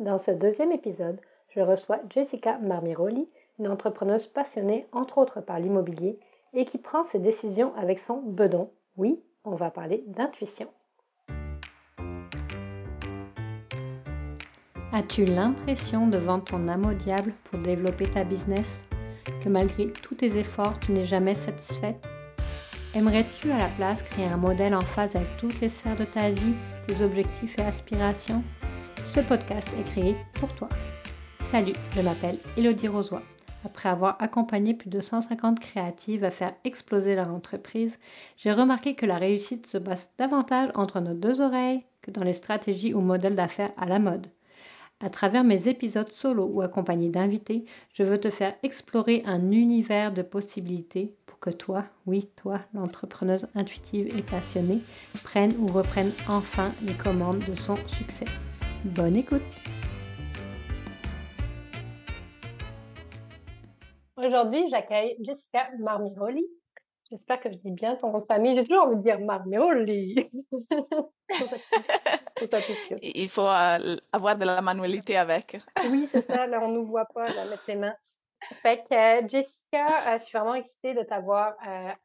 Dans 0.00 0.16
ce 0.16 0.30
deuxième 0.30 0.72
épisode, 0.72 1.20
je 1.50 1.60
reçois 1.60 2.00
Jessica 2.08 2.56
Marmiroli, 2.56 3.28
une 3.58 3.68
entrepreneuse 3.68 4.26
passionnée 4.26 4.86
entre 4.92 5.18
autres 5.18 5.42
par 5.42 5.58
l'immobilier 5.60 6.18
et 6.54 6.64
qui 6.64 6.78
prend 6.78 7.04
ses 7.04 7.18
décisions 7.18 7.74
avec 7.76 7.98
son 7.98 8.22
bedon. 8.22 8.70
Oui, 8.96 9.20
on 9.44 9.56
va 9.56 9.70
parler 9.70 10.02
d'intuition. 10.06 10.68
As-tu 14.90 15.26
l'impression 15.26 16.06
de 16.06 16.16
vendre 16.16 16.44
ton 16.44 16.66
âme 16.66 16.86
au 16.86 16.94
diable 16.94 17.34
pour 17.44 17.58
développer 17.58 18.08
ta 18.08 18.24
business 18.24 18.86
Que 19.44 19.50
malgré 19.50 19.92
tous 19.92 20.14
tes 20.14 20.38
efforts, 20.38 20.80
tu 20.80 20.92
n'es 20.92 21.04
jamais 21.04 21.34
satisfaite? 21.34 22.02
Aimerais-tu 22.94 23.52
à 23.52 23.58
la 23.58 23.68
place 23.76 24.02
créer 24.02 24.24
un 24.24 24.38
modèle 24.38 24.74
en 24.74 24.80
phase 24.80 25.14
avec 25.14 25.36
toutes 25.36 25.60
les 25.60 25.68
sphères 25.68 25.96
de 25.96 26.06
ta 26.06 26.30
vie, 26.30 26.54
tes 26.86 27.04
objectifs 27.04 27.58
et 27.58 27.62
aspirations? 27.62 28.42
Ce 29.04 29.20
podcast 29.20 29.68
est 29.78 29.84
créé 29.84 30.16
pour 30.34 30.54
toi. 30.54 30.68
Salut, 31.40 31.72
je 31.96 32.00
m'appelle 32.00 32.38
Elodie 32.56 32.88
Rosoy. 32.88 33.20
Après 33.64 33.88
avoir 33.88 34.16
accompagné 34.20 34.74
plus 34.74 34.88
de 34.88 35.00
150 35.00 35.58
créatives 35.58 36.24
à 36.24 36.30
faire 36.30 36.54
exploser 36.64 37.16
leur 37.16 37.28
entreprise, 37.28 37.98
j'ai 38.36 38.52
remarqué 38.52 38.94
que 38.94 39.06
la 39.06 39.18
réussite 39.18 39.66
se 39.66 39.78
base 39.78 40.10
davantage 40.18 40.70
entre 40.74 41.00
nos 41.00 41.14
deux 41.14 41.40
oreilles 41.40 41.82
que 42.02 42.10
dans 42.10 42.24
les 42.24 42.32
stratégies 42.32 42.94
ou 42.94 43.00
modèles 43.00 43.36
d'affaires 43.36 43.72
à 43.76 43.86
la 43.86 43.98
mode. 43.98 44.28
À 45.00 45.10
travers 45.10 45.44
mes 45.44 45.66
épisodes 45.66 46.10
solo 46.10 46.44
ou 46.44 46.60
accompagnés 46.60 47.08
d'invités, 47.08 47.64
je 47.94 48.02
veux 48.02 48.20
te 48.20 48.30
faire 48.30 48.54
explorer 48.62 49.22
un 49.26 49.50
univers 49.50 50.12
de 50.12 50.22
possibilités 50.22 51.14
pour 51.26 51.38
que 51.38 51.50
toi, 51.50 51.84
oui, 52.06 52.28
toi, 52.36 52.60
l'entrepreneuse 52.74 53.46
intuitive 53.54 54.14
et 54.16 54.22
passionnée, 54.22 54.80
prenne 55.24 55.54
ou 55.58 55.66
reprenne 55.68 56.12
enfin 56.28 56.72
les 56.82 56.94
commandes 56.94 57.44
de 57.48 57.54
son 57.54 57.76
succès. 57.86 58.26
Bonne 58.84 59.16
écoute! 59.16 59.42
Aujourd'hui, 64.16 64.68
j'accueille 64.70 65.16
Jessica 65.20 65.68
Marmiroli, 65.78 66.46
J'espère 67.10 67.40
que 67.40 67.50
je 67.50 67.56
dis 67.56 67.72
bien 67.72 67.96
ton 67.96 68.12
nom 68.12 68.20
de 68.20 68.24
famille. 68.24 68.54
J'ai 68.54 68.62
toujours 68.62 68.84
envie 68.84 68.96
de 68.96 69.02
dire 69.02 69.18
Marmeoli. 69.18 70.14
Il 73.02 73.28
faut 73.28 73.48
euh, 73.48 73.96
avoir 74.12 74.36
de 74.36 74.44
la 74.44 74.62
manualité 74.62 75.16
avec. 75.16 75.56
oui, 75.90 76.06
c'est 76.08 76.20
ça. 76.20 76.46
Là, 76.46 76.60
on 76.62 76.68
nous 76.68 76.86
voit 76.86 77.06
pas 77.06 77.26
là, 77.26 77.46
mettre 77.46 77.64
les 77.66 77.74
mains. 77.74 77.96
Fait 78.62 78.84
que 78.88 78.94
euh, 78.94 79.26
Jessica, 79.26 80.14
euh, 80.14 80.18
je 80.18 80.24
suis 80.24 80.38
vraiment 80.38 80.54
excitée 80.54 80.94
de 80.94 81.02
t'avoir 81.02 81.54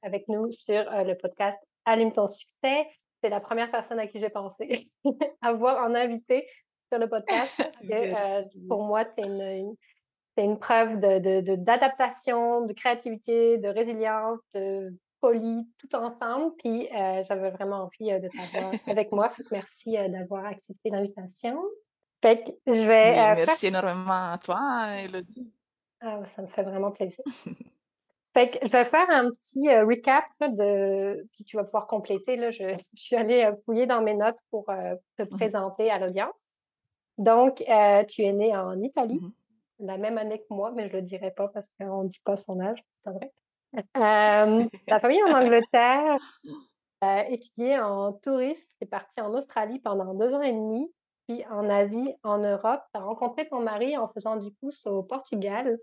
avec 0.01 0.27
nous 0.27 0.51
sur 0.51 0.83
le 0.91 1.13
podcast 1.13 1.59
Allume 1.85 2.11
ton 2.11 2.27
succès. 2.27 2.87
C'est 3.21 3.29
la 3.29 3.39
première 3.39 3.69
personne 3.69 3.99
à 3.99 4.07
qui 4.07 4.19
j'ai 4.19 4.29
pensé 4.29 4.89
avoir 5.41 5.87
en 5.87 5.93
invité 5.93 6.47
sur 6.89 6.99
le 6.99 7.07
podcast. 7.07 7.51
pour 8.69 8.83
moi, 8.83 9.03
c'est 9.15 9.25
une, 9.25 9.75
c'est 10.35 10.43
une 10.43 10.59
preuve 10.59 10.99
d'adaptation, 10.99 12.61
de, 12.61 12.67
de, 12.67 12.67
de, 12.69 12.73
créativité, 12.73 13.57
de 13.57 13.67
résilience, 13.67 14.39
de 14.53 14.93
folie, 15.21 15.67
tout 15.77 15.95
ensemble. 15.95 16.53
Puis 16.57 16.89
euh, 16.93 17.23
j'avais 17.27 17.51
vraiment 17.51 17.83
envie 17.83 18.11
euh, 18.11 18.19
de 18.19 18.29
t'avoir 18.29 18.73
avec 18.87 19.11
moi. 19.11 19.31
merci 19.51 19.97
euh, 19.97 20.09
d'avoir 20.09 20.45
accepté 20.45 20.89
l'invitation. 20.89 21.61
Fait 22.21 22.43
que 22.43 22.51
je 22.67 22.81
vais. 22.81 23.13
merci 23.35 23.67
énormément 23.67 24.31
à 24.31 24.37
toi, 24.43 24.87
Elodie. 25.03 25.51
Ah, 26.01 26.23
ça 26.25 26.41
me 26.41 26.47
fait 26.47 26.63
vraiment 26.63 26.91
plaisir. 26.91 27.23
fait 28.33 28.51
que 28.51 28.67
je 28.67 28.71
vais 28.71 28.85
faire 28.85 29.09
un 29.09 29.29
petit 29.29 29.69
recap 29.69 30.25
de. 30.41 31.27
Puis 31.33 31.43
tu 31.43 31.57
vas 31.57 31.63
pouvoir 31.63 31.87
compléter. 31.87 32.35
Là, 32.35 32.51
je, 32.51 32.63
je 32.93 33.01
suis 33.01 33.15
allée 33.15 33.49
fouiller 33.63 33.85
dans 33.85 34.01
mes 34.01 34.15
notes 34.15 34.37
pour 34.49 34.65
te 34.65 35.23
mmh 35.23 35.29
présenter 35.29 35.91
à 35.91 35.99
l'audience. 35.99 36.54
Donc, 37.17 37.57
tu 37.57 38.21
es 38.21 38.33
née 38.33 38.55
en 38.55 38.81
Italie. 38.81 39.19
Mmh 39.19 39.31
la 39.79 39.97
même 39.97 40.17
année 40.17 40.39
que 40.39 40.53
moi, 40.53 40.71
mais 40.71 40.87
je 40.89 40.93
le 40.93 41.01
dirai 41.01 41.31
pas 41.31 41.47
parce 41.49 41.69
qu'on 41.79 42.03
ne 42.03 42.09
dit 42.09 42.21
pas 42.23 42.35
son 42.35 42.59
âge, 42.59 42.83
c'est 43.03 43.11
vrai. 43.11 43.33
Euh, 43.75 43.81
ta 44.87 44.99
famille 44.99 45.23
en 45.23 45.33
Angleterre, 45.33 46.17
euh, 47.03 47.23
étudié 47.29 47.79
en 47.79 48.13
tourisme, 48.13 48.67
tu 48.79 48.85
es 48.85 48.87
parti 48.87 49.19
en 49.21 49.33
Australie 49.33 49.79
pendant 49.79 50.13
deux 50.13 50.33
ans 50.33 50.41
et 50.41 50.53
demi, 50.53 50.91
puis 51.27 51.45
en 51.47 51.69
Asie, 51.69 52.15
en 52.23 52.37
Europe. 52.37 52.81
Tu 52.93 52.99
as 52.99 53.03
rencontré 53.03 53.47
ton 53.47 53.59
mari 53.59 53.97
en 53.97 54.07
faisant 54.07 54.37
du 54.37 54.51
pouce 54.51 54.85
au 54.85 55.03
Portugal. 55.03 55.77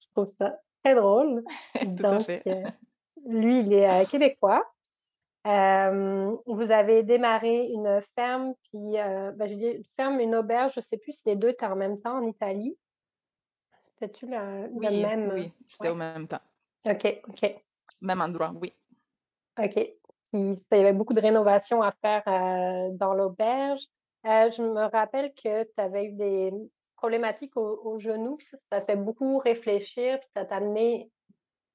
Je 0.00 0.06
trouve 0.10 0.26
ça 0.26 0.58
très 0.82 0.94
drôle. 0.94 1.44
Tout 1.98 2.06
à 2.06 2.20
fait. 2.20 2.42
Euh, 2.46 2.68
lui, 3.26 3.60
il 3.60 3.72
est 3.72 3.88
euh, 3.88 4.04
québécois. 4.04 4.64
Euh, 5.46 6.36
vous 6.46 6.70
avez 6.70 7.02
démarré 7.02 7.66
une 7.66 8.00
ferme, 8.14 8.54
puis 8.64 8.92
ben, 8.92 9.48
je 9.48 9.54
dis 9.54 9.66
une 9.66 9.84
ferme, 9.84 10.20
une 10.20 10.36
auberge, 10.36 10.74
je 10.76 10.80
sais 10.80 10.98
plus 10.98 11.12
si 11.12 11.28
les 11.28 11.36
deux 11.36 11.48
étaient 11.48 11.66
en 11.66 11.76
même 11.76 11.98
temps 11.98 12.18
en 12.18 12.26
Italie. 12.26 12.76
C'était-tu 13.82 14.26
le, 14.26 14.68
même? 14.80 15.32
Oui, 15.34 15.52
c'était 15.66 15.88
au 15.88 15.94
même 15.94 16.28
temps. 16.28 16.40
OK, 16.84 17.20
OK. 17.28 17.56
Même 18.00 18.20
endroit, 18.20 18.52
oui. 18.60 18.72
OK. 19.58 19.76
il 20.32 20.56
y 20.70 20.74
avait 20.74 20.92
beaucoup 20.92 21.14
de 21.14 21.20
rénovations 21.20 21.82
à 21.82 21.92
faire 21.92 22.22
euh, 22.26 22.90
dans 22.92 23.14
l'auberge. 23.14 23.82
Euh, 24.26 24.50
je 24.50 24.62
me 24.62 24.90
rappelle 24.90 25.32
que 25.34 25.64
tu 25.64 25.80
avais 25.80 26.06
eu 26.06 26.12
des 26.12 26.52
problématiques 26.96 27.56
au, 27.56 27.98
genou, 27.98 28.36
puis 28.36 28.46
ça, 28.46 28.56
t'a 28.70 28.80
fait 28.80 28.96
beaucoup 28.96 29.38
réfléchir, 29.38 30.20
puis 30.20 30.28
ça 30.34 30.44
t'a 30.44 30.56
amené 30.56 31.10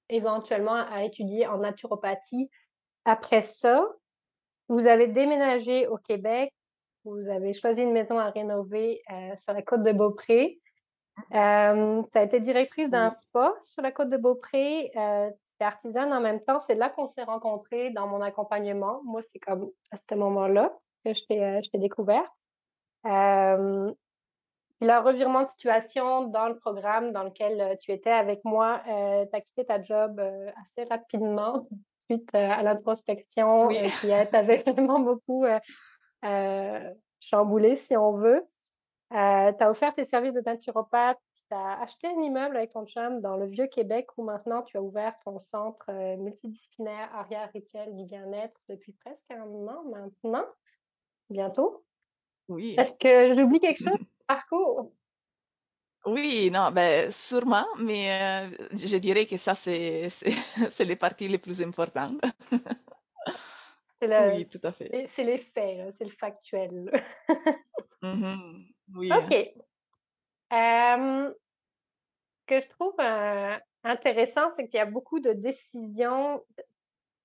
éventuellement 0.09 0.85
à 0.89 1.03
étudier 1.03 1.47
en 1.47 1.57
naturopathie. 1.57 2.49
Après 3.07 3.41
ça, 3.41 3.87
vous 4.67 4.85
avez 4.85 5.07
déménagé 5.07 5.87
au 5.87 5.95
Québec, 5.95 6.53
vous 7.05 7.29
avez 7.29 7.53
choisi 7.53 7.81
une 7.81 7.93
maison 7.93 8.19
à 8.19 8.29
rénover 8.31 9.01
euh, 9.09 9.33
sur 9.37 9.53
la 9.53 9.61
côte 9.61 9.81
de 9.83 9.93
Beaupré. 9.93 10.59
Euh, 11.33 12.03
tu 12.11 12.17
as 12.17 12.23
été 12.23 12.41
directrice 12.41 12.89
d'un 12.89 13.09
spa 13.09 13.53
sur 13.61 13.81
la 13.81 13.93
côte 13.93 14.09
de 14.09 14.17
Beaupré. 14.17 14.91
Euh, 14.97 15.29
tu 15.29 15.63
es 15.63 15.65
artisane 15.65 16.11
en 16.11 16.19
même 16.19 16.43
temps. 16.43 16.59
C'est 16.59 16.75
là 16.75 16.89
qu'on 16.89 17.07
s'est 17.07 17.23
rencontrés 17.23 17.91
dans 17.91 18.07
mon 18.07 18.19
accompagnement. 18.19 18.99
Moi, 19.05 19.21
c'est 19.21 19.39
comme 19.39 19.71
à 19.91 19.95
ce 19.95 20.15
moment-là 20.15 20.77
que 21.05 21.13
je 21.13 21.23
t'ai, 21.23 21.41
euh, 21.41 21.61
découverte. 21.75 22.35
Euh, 23.05 23.89
le 24.81 25.01
revirement 25.01 25.43
de 25.43 25.47
situation 25.47 26.25
dans 26.25 26.49
le 26.49 26.57
programme 26.57 27.13
dans 27.13 27.23
lequel 27.23 27.61
euh, 27.61 27.75
tu 27.79 27.93
étais 27.93 28.11
avec 28.11 28.43
moi, 28.43 28.81
euh, 28.89 29.25
tu 29.27 29.33
as 29.33 29.39
quitté 29.39 29.63
ta 29.63 29.81
job 29.81 30.21
assez 30.61 30.83
rapidement 30.83 31.65
suite 32.09 32.33
à 32.33 32.63
l'introspection 32.63 33.67
qui 33.69 34.07
t'avait 34.31 34.63
vraiment 34.67 34.99
beaucoup 34.99 35.45
chamboulé, 37.19 37.75
si 37.75 37.95
on 37.95 38.13
veut. 38.13 38.43
Euh, 39.13 39.53
tu 39.53 39.63
as 39.63 39.69
offert 39.69 39.93
tes 39.93 40.03
services 40.03 40.33
de 40.33 40.41
naturopathe, 40.41 41.19
tu 41.49 41.55
as 41.55 41.79
acheté 41.81 42.07
un 42.07 42.19
immeuble 42.19 42.57
avec 42.57 42.71
ton 42.71 42.85
chum 42.85 43.21
dans 43.21 43.37
le 43.37 43.45
Vieux-Québec 43.45 44.07
où 44.17 44.23
maintenant 44.23 44.63
tu 44.63 44.77
as 44.77 44.81
ouvert 44.81 45.17
ton 45.23 45.39
centre 45.39 45.85
euh, 45.89 46.17
multidisciplinaire 46.17 47.09
arrière 47.15 47.49
rituel 47.53 47.95
du 47.95 48.03
bien-être 48.03 48.59
depuis 48.67 48.91
presque 48.91 49.31
un 49.31 49.43
an 49.43 49.83
maintenant, 49.89 50.45
bientôt. 51.29 51.85
Oui. 52.49 52.75
Est-ce 52.77 52.93
que 52.93 53.35
j'oublie 53.35 53.59
quelque 53.59 53.83
chose 53.83 53.99
parcours? 54.27 54.91
Oui, 56.05 56.49
non, 56.51 56.71
ben 56.71 57.11
sûrement, 57.11 57.67
mais 57.79 58.11
euh, 58.11 58.49
je 58.71 58.97
dirais 58.97 59.25
que 59.25 59.37
ça, 59.37 59.55
c'est 59.55 60.09
les 60.85 60.95
parties 60.95 61.27
les 61.27 61.37
plus 61.37 61.61
importantes. 61.61 62.21
oui, 64.01 64.47
tout 64.47 64.61
à 64.63 64.71
fait. 64.71 65.05
C'est 65.07 65.23
les 65.23 65.37
faits, 65.37 65.93
c'est 65.97 66.05
le 66.05 66.11
factuel. 66.11 66.91
mm 68.01 68.63
oui. 68.95 69.11
OK. 69.11 69.53
ce 70.51 71.33
que 72.47 72.59
je 72.61 72.67
trouve 72.69 72.95
euh, 72.99 73.57
intéressant, 73.83 74.49
c'est 74.55 74.67
qu'il 74.67 74.77
y 74.77 74.81
a 74.81 74.85
beaucoup 74.85 75.19
de 75.19 75.33
décisions 75.33 76.41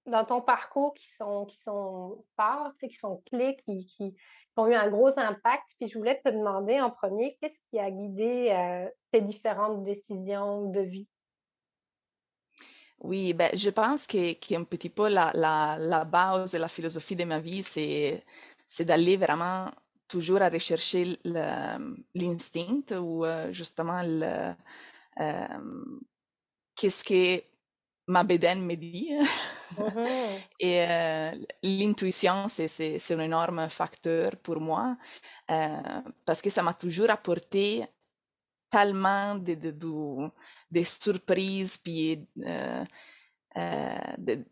dans 0.06 0.24
ton 0.24 0.40
parcours 0.40 0.94
qui 0.94 1.08
sont 1.12 1.46
qui 1.46 1.58
sont 1.58 2.24
fortes, 2.36 2.78
qui 2.80 2.94
sont 2.94 3.22
clés, 3.26 3.56
qui, 3.64 3.86
qui, 3.86 4.14
ont 4.56 4.66
eu 4.66 4.74
un 4.74 4.88
gros 4.88 5.18
impact. 5.18 5.64
Puis 5.78 5.88
je 5.88 5.98
voulais 5.98 6.20
te 6.24 6.28
demander 6.28 6.80
en 6.80 6.90
premier, 6.90 7.38
qu'est-ce 7.40 7.58
qui 7.70 7.78
a 7.78 7.90
guidé 7.90 8.50
euh, 8.50 8.88
tes 9.10 9.20
différentes 9.20 9.84
décisions 9.84 10.70
de 10.70 10.80
vie? 10.80 11.08
Oui, 13.00 13.32
ben, 13.32 13.50
je 13.54 13.70
pense 13.70 14.06
que, 14.06 14.54
un 14.54 14.64
petit 14.64 14.88
peu 14.88 15.08
la, 15.08 15.32
la, 15.34 15.76
la 15.78 16.04
base 16.04 16.54
et 16.54 16.58
la 16.58 16.68
philosophie 16.68 17.16
de 17.16 17.24
ma 17.24 17.40
vie, 17.40 17.62
c'est, 17.62 18.24
c'est 18.66 18.84
d'aller 18.84 19.16
vraiment 19.16 19.70
toujours 20.06 20.42
à 20.42 20.48
rechercher 20.48 21.18
l'instinct 22.14 22.92
ou 22.92 23.24
euh, 23.24 23.50
justement 23.52 24.02
le, 24.04 24.54
euh, 25.20 25.84
qu'est-ce 26.76 27.02
que 27.02 27.42
ma 28.06 28.24
bédaine 28.24 28.64
me 28.64 28.74
dit. 28.74 29.10
Mm-hmm. 29.76 30.40
Et 30.60 30.84
euh, 30.86 31.30
l'intuition, 31.62 32.48
c'est, 32.48 32.68
c'est, 32.68 32.98
c'est 32.98 33.14
un 33.14 33.20
énorme 33.20 33.68
facteur 33.68 34.36
pour 34.42 34.60
moi 34.60 34.96
parce 36.24 36.42
que 36.42 36.50
ça 36.50 36.62
m'a 36.62 36.74
toujours 36.74 37.10
apporté 37.10 37.84
tellement 38.70 39.34
de, 39.34 39.54
de, 39.54 39.70
de, 39.70 40.30
de 40.70 40.82
surprises 40.82 41.76
puis 41.76 42.26
de, 42.36 42.84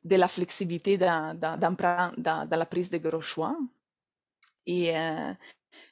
de, 0.04 0.16
la 0.16 0.28
flexibilité 0.28 0.98
dans, 0.98 1.38
dans, 1.38 1.58
dans, 1.58 2.12
dans, 2.18 2.58
la 2.58 2.66
prise 2.66 2.90
de 2.90 2.98
gros 2.98 3.22
choix. 3.22 3.56
Et 4.66 4.96
euh, 4.96 5.32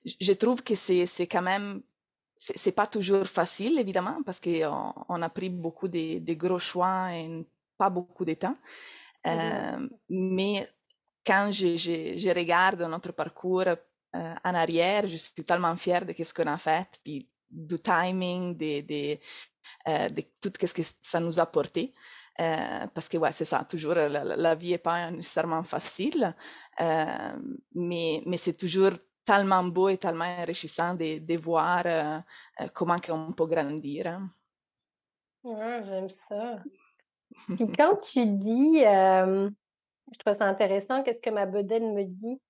je 0.04 0.32
trouve 0.32 0.62
que 0.62 0.74
c'est, 0.74 1.06
c'est 1.06 1.26
quand 1.26 1.42
même 1.42 1.82
c'est 2.40 2.72
pas 2.72 2.86
toujours 2.86 3.26
facile, 3.26 3.80
évidemment, 3.80 4.22
parce 4.24 4.38
qu'on 4.38 4.94
on 5.08 5.22
a 5.22 5.28
pris 5.28 5.50
beaucoup 5.50 5.88
de, 5.88 6.20
de, 6.20 6.34
gros 6.34 6.60
choix 6.60 7.12
et 7.12 7.44
pas 7.76 7.90
beaucoup 7.90 8.24
de 8.24 8.34
temps. 8.34 8.56
Euh, 9.26 9.88
mais 10.08 10.68
quand 11.26 11.50
je, 11.50 11.76
je, 11.76 12.16
je, 12.16 12.30
regarde 12.30 12.80
notre 12.82 13.10
parcours 13.10 13.66
euh, 13.66 13.76
en 14.44 14.54
arrière, 14.54 15.08
je 15.08 15.16
suis 15.16 15.44
tellement 15.44 15.76
fière 15.76 16.06
de 16.06 16.12
ce 16.12 16.32
qu'on 16.32 16.46
a 16.46 16.58
fait, 16.58 16.88
puis 17.02 17.28
du 17.50 17.80
timing, 17.80 18.56
de, 18.56 18.82
de, 18.82 19.18
euh, 19.88 20.08
de 20.08 20.22
tout 20.40 20.52
ce 20.64 20.72
que 20.72 20.82
ça 21.00 21.18
nous 21.18 21.40
a 21.40 21.42
apporté. 21.42 21.92
Euh, 22.40 22.86
parce 22.94 23.08
que 23.08 23.18
ouais, 23.18 23.32
c'est 23.32 23.44
ça, 23.44 23.64
toujours 23.64 23.94
la, 23.94 24.22
la, 24.24 24.54
vie 24.54 24.74
est 24.74 24.78
pas 24.78 25.10
nécessairement 25.10 25.64
facile, 25.64 26.36
euh, 26.80 27.32
mais, 27.74 28.22
mais 28.26 28.36
c'est 28.36 28.56
toujours 28.56 28.92
tellement 29.28 29.62
beau 29.62 29.90
et 29.90 29.98
tellement 29.98 30.24
enrichissant 30.38 30.94
de, 30.94 31.18
de 31.18 31.36
voir 31.36 31.82
euh, 31.84 32.18
euh 32.62 32.68
comment 32.72 32.96
on 33.10 33.32
peut 33.32 33.44
grandir. 33.44 34.06
Hein. 34.06 34.30
Ouais, 35.44 35.82
j'aime 35.84 36.08
ça. 36.08 36.62
Puis 37.54 37.70
quand 37.78 37.96
tu 37.98 38.24
dis, 38.24 38.82
euh, 38.86 39.50
je 40.12 40.18
trouve 40.18 40.32
ça 40.32 40.46
intéressant, 40.46 41.02
qu'est-ce 41.02 41.20
que 41.20 41.28
ma 41.28 41.44
bedaine 41.44 41.92
me 41.92 42.04
dit? 42.04 42.40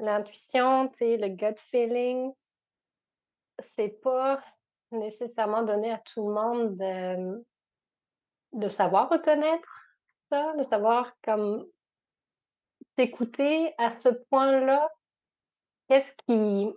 L'intuition, 0.00 0.90
le 1.00 1.28
gut 1.28 1.56
feeling, 1.56 2.32
c'est 3.60 4.00
pas 4.02 4.40
nécessairement 4.90 5.62
donné 5.62 5.92
à 5.92 5.98
tout 5.98 6.26
le 6.26 6.34
monde 6.34 6.76
de, 6.76 7.44
de 8.54 8.68
savoir 8.68 9.08
reconnaître 9.08 9.68
ça, 10.30 10.54
de 10.56 10.64
savoir 10.64 11.12
comme 11.22 11.64
t'écouter 12.96 13.72
à 13.78 13.98
ce 14.00 14.08
point-là. 14.30 14.88
Qu'est-ce 15.88 16.12
qui, 16.26 16.68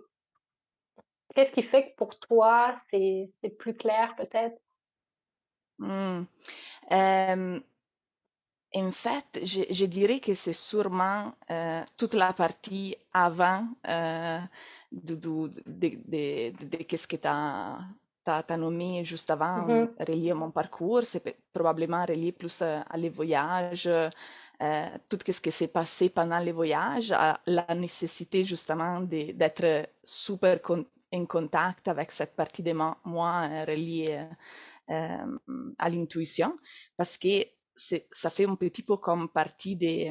qu'est-ce 1.34 1.52
qui 1.52 1.62
fait 1.62 1.90
que 1.90 1.96
pour 1.96 2.18
toi, 2.18 2.76
c'est, 2.90 3.30
plus 3.58 3.74
clair 3.74 4.14
peut-être? 4.16 4.58
Mmh. 5.78 6.24
En 8.74 8.90
fait, 8.90 9.40
je, 9.42 9.84
dirais 9.84 10.18
que 10.20 10.34
c'est 10.34 10.54
sûrement 10.54 11.34
euh, 11.50 11.82
toute 11.98 12.14
la 12.14 12.32
partie 12.32 12.96
avant 13.12 13.68
euh, 13.86 14.38
de, 14.92 15.14
de, 15.14 16.76
qu'est-ce 16.88 17.06
que 17.06 17.16
tu 17.16 17.28
as 17.28 17.80
t'as 18.24 18.56
nommé 18.56 19.04
juste 19.04 19.30
avant, 19.30 19.58
mm 19.62 19.70
-hmm. 19.70 19.88
relié 20.08 20.30
à 20.30 20.34
mon 20.34 20.50
parcours, 20.50 21.04
c'est 21.04 21.36
probablement 21.52 22.04
relié 22.06 22.32
plus 22.32 22.62
à, 22.62 22.82
à 22.82 22.96
les 22.96 23.10
voyages, 23.10 23.88
euh, 23.88 24.98
tout 25.08 25.18
ce 25.26 25.40
qui 25.40 25.50
s'est 25.50 25.72
passé 25.72 26.08
pendant 26.10 26.38
les 26.38 26.52
voyages, 26.52 27.12
à 27.12 27.40
la 27.46 27.74
nécessité 27.74 28.44
justement 28.44 29.00
d'être 29.00 29.88
super 30.04 30.60
con 30.62 30.84
en 31.14 31.26
contact 31.26 31.88
avec 31.88 32.10
cette 32.10 32.34
partie 32.34 32.62
de 32.62 32.72
moi 32.72 33.48
reliée 33.68 34.26
euh, 34.90 35.38
à 35.78 35.88
l'intuition, 35.90 36.56
parce 36.96 37.18
que 37.18 37.44
ça 38.20 38.30
fait 38.30 38.46
un 38.46 38.56
petit 38.56 38.82
peu 38.82 38.96
comme 38.96 39.28
partie 39.28 39.76
des 39.76 40.10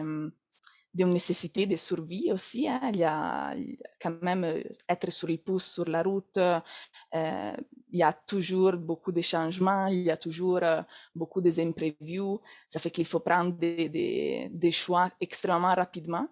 d'une 0.94 1.10
nécessité 1.10 1.66
de 1.66 1.76
survie 1.78 2.32
aussi. 2.32 2.68
Hein. 2.68 2.82
Il 2.94 3.00
y 3.00 3.04
a 3.04 3.56
quand 4.02 4.22
même 4.22 4.46
être 4.90 5.12
sur 5.12 5.28
le 5.28 5.38
pouce 5.38 5.66
sur 5.66 5.86
la 5.86 6.04
route. 6.04 6.38
Euh, 6.38 7.54
il 7.92 8.00
y 8.00 8.04
a 8.04 8.14
toujours 8.14 8.74
beaucoup 8.74 9.12
de 9.12 9.22
changements, 9.22 9.88
il 9.88 10.04
y 10.04 10.12
a 10.12 10.18
toujours 10.18 10.60
euh, 10.64 10.82
beaucoup 11.16 11.42
d'imprévus. 11.42 12.40
Ça 12.68 12.80
fait 12.80 12.92
qu'il 12.92 13.06
faut 13.06 13.20
prendre 13.20 13.54
des, 13.54 13.90
des, 13.90 14.50
des, 14.52 14.72
choix 14.72 15.10
extrêmement 15.20 15.74
rapidement. 15.74 16.28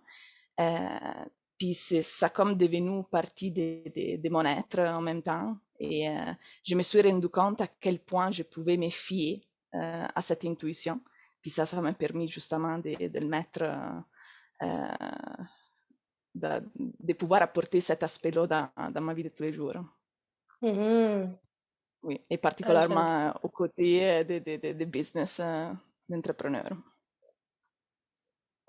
Euh, 0.59 1.25
puis 1.59 1.73
ça 1.73 2.29
comme 2.29 2.55
devenu 2.55 3.03
partie 3.03 3.51
de, 3.51 4.29
mon 4.29 4.45
être 4.45 4.79
en 4.79 5.01
même 5.01 5.21
temps. 5.21 5.57
Et 5.79 6.09
euh, 6.09 6.33
je 6.63 6.73
me 6.73 6.81
suis 6.81 7.01
rendu 7.01 7.27
compte 7.27 7.61
à 7.61 7.67
quel 7.67 7.99
point 7.99 8.31
je 8.31 8.43
pouvais 8.43 8.77
me 8.77 8.89
fier 8.89 9.41
euh, 9.75 10.07
à 10.15 10.21
cette 10.21 10.45
intuition. 10.45 11.01
Puis 11.41 11.51
ça, 11.51 11.65
ça 11.65 11.81
m'a 11.81 11.93
permis 11.93 12.27
justement 12.29 12.79
de, 12.79 13.19
le 13.19 13.27
mettre 13.27 13.63
euh, 13.63 13.99
de, 14.59 16.49
de, 16.99 17.13
pouvoir 17.13 17.41
apporter 17.43 17.81
cet 17.81 18.03
aspect-là 18.03 18.47
dans, 18.47 18.91
dans, 18.91 19.01
ma 19.01 19.13
vie 19.13 19.23
de 19.23 19.29
tous 19.29 19.43
les 19.43 19.53
jours. 19.53 19.75
Mm 20.61 20.69
-hmm. 20.69 21.37
Oui, 22.03 22.25
et 22.29 22.37
particulièrement 22.37 23.31
ah, 23.33 23.39
aux 23.43 23.49
côtés 23.49 24.23
des 24.23 24.39
de, 24.39 24.55
de, 24.55 24.73
de, 24.73 24.85
business 24.85 25.39
euh, 25.39 25.73
d'entrepreneurs. 26.07 26.77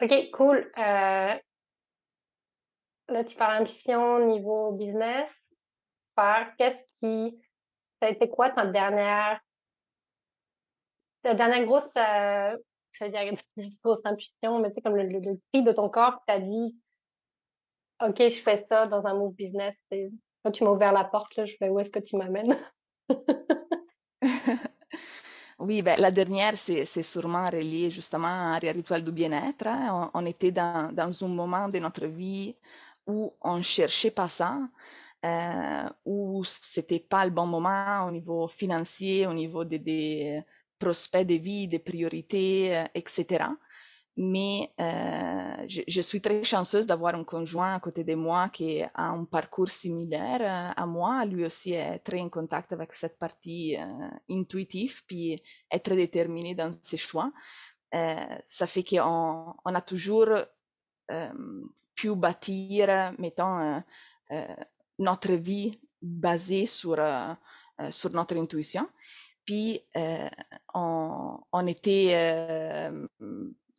Ok, 0.03 0.31
cool. 0.33 0.73
Euh, 0.79 1.35
là, 3.09 3.25
tu 3.25 3.37
parles 3.37 3.61
ambition 3.61 4.27
niveau 4.27 4.73
business. 4.73 5.31
Qu'est-ce 6.59 6.85
qui. 7.01 7.41
Ça 8.01 8.07
a 8.07 8.11
été 8.11 8.29
quoi 8.29 8.51
ta 8.51 8.67
dernière. 8.67 9.41
Ta 11.23 11.35
dernière 11.35 11.65
grosse 11.65 11.97
euh, 11.97 12.57
je 13.01 13.07
veux 13.07 13.11
dire, 13.11 13.23
une 13.57 13.73
grosse 13.83 14.05
intuition, 14.05 14.61
mais 14.61 14.71
c'est 14.75 14.83
comme 14.83 14.97
le, 14.97 15.39
cri 15.53 15.63
de 15.63 15.73
ton 15.73 15.89
corps 15.89 16.19
qui 16.19 16.25
t'a 16.27 16.39
dit 16.39 16.77
OK, 18.03 18.17
je 18.19 18.43
fais 18.43 18.65
ça 18.69 18.87
dans 18.87 19.07
un 19.07 19.15
move 19.15 19.35
business. 19.35 19.75
Et 19.91 20.11
quand 20.45 20.51
tu 20.51 20.65
m'as 20.65 20.71
ouvert 20.71 20.93
la 20.93 21.05
porte, 21.05 21.37
là, 21.37 21.45
je 21.45 21.55
fais 21.59 21.69
où 21.69 21.79
est-ce 21.79 21.91
que 21.91 21.99
tu 21.99 22.17
m'amènes? 22.17 22.59
oui, 25.59 25.83
ben, 25.83 26.01
la 26.01 26.11
dernière, 26.11 26.55
c'est 26.55 27.03
sûrement 27.03 27.47
relié 27.47 27.91
justement 27.91 28.29
à 28.29 28.59
un 28.59 28.59
rituel 28.59 29.05
du 29.05 29.13
bien-être. 29.13 29.67
Hein. 29.67 30.11
On, 30.15 30.25
était 30.25 30.53
dans, 30.53 30.95
dans 30.95 31.25
un 31.25 31.29
moment 31.29 31.69
de 31.69 31.79
notre 31.79 32.07
vie 32.07 32.57
où 33.07 33.35
on 33.43 33.61
cherchait 33.61 34.11
pas 34.11 34.29
ça. 34.29 34.59
Euh, 35.23 35.87
où 36.07 36.43
c'était 36.45 36.99
pas 36.99 37.27
le 37.27 37.31
bon 37.31 37.45
moment 37.45 38.07
au 38.07 38.11
niveau 38.11 38.49
financier, 38.49 39.27
au 39.27 39.35
niveau 39.35 39.67
des, 39.67 39.79
des 39.79 40.43
prospects 40.81 41.27
de 41.27 41.35
vie, 41.35 41.69
des 41.69 41.79
priorités, 41.79 42.77
euh, 42.77 42.85
etc. 42.95 43.45
Mais 44.17 44.73
euh, 44.81 45.67
je, 45.69 46.01
suis 46.01 46.21
très 46.21 46.43
chanceuse 46.43 46.87
d'avoir 46.87 47.15
un 47.15 47.25
conjoint 47.25 47.75
à 47.75 47.81
côté 47.81 48.03
de 48.03 48.15
moi 48.15 48.49
qui 48.49 48.83
a 48.83 48.91
un 48.95 49.25
parcours 49.25 49.71
similaire 49.71 50.41
euh, 50.43 50.83
à 50.83 50.87
moi. 50.87 51.25
Lui 51.27 51.45
aussi 51.45 51.75
est 51.75 52.01
très 52.01 52.21
en 52.21 52.29
contact 52.29 52.73
avec 52.73 52.93
cette 52.93 53.19
partie 53.19 53.77
intuitive, 54.29 55.03
puis 55.07 55.41
est 55.71 55.85
très 55.87 55.97
déterminé 55.97 56.55
dans 56.55 56.73
ses 56.83 56.97
choix. 56.97 57.33
Ça 57.93 58.67
fait 58.67 58.83
qu'on 58.83 59.55
on 59.65 59.75
a 59.75 59.81
toujours 59.81 60.29
pu 61.95 62.15
bâtir, 62.15 63.13
mettons, 63.19 63.83
notre 64.99 65.33
vie 65.33 65.81
basée 66.03 66.67
sur, 66.67 66.99
sur 67.91 68.11
notre 68.13 68.37
intuition 68.37 68.87
puis 69.51 69.81
euh, 69.97 70.29
on, 70.75 71.41
on, 71.51 71.67
était, 71.67 72.13
euh, 72.15 73.09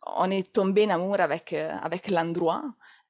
on 0.05 0.29
est 0.29 0.51
tombé 0.51 0.85
en 0.87 0.89
amour 0.89 1.21
avec, 1.21 1.53
euh, 1.53 1.73
avec 1.81 2.09
l'endroit. 2.09 2.61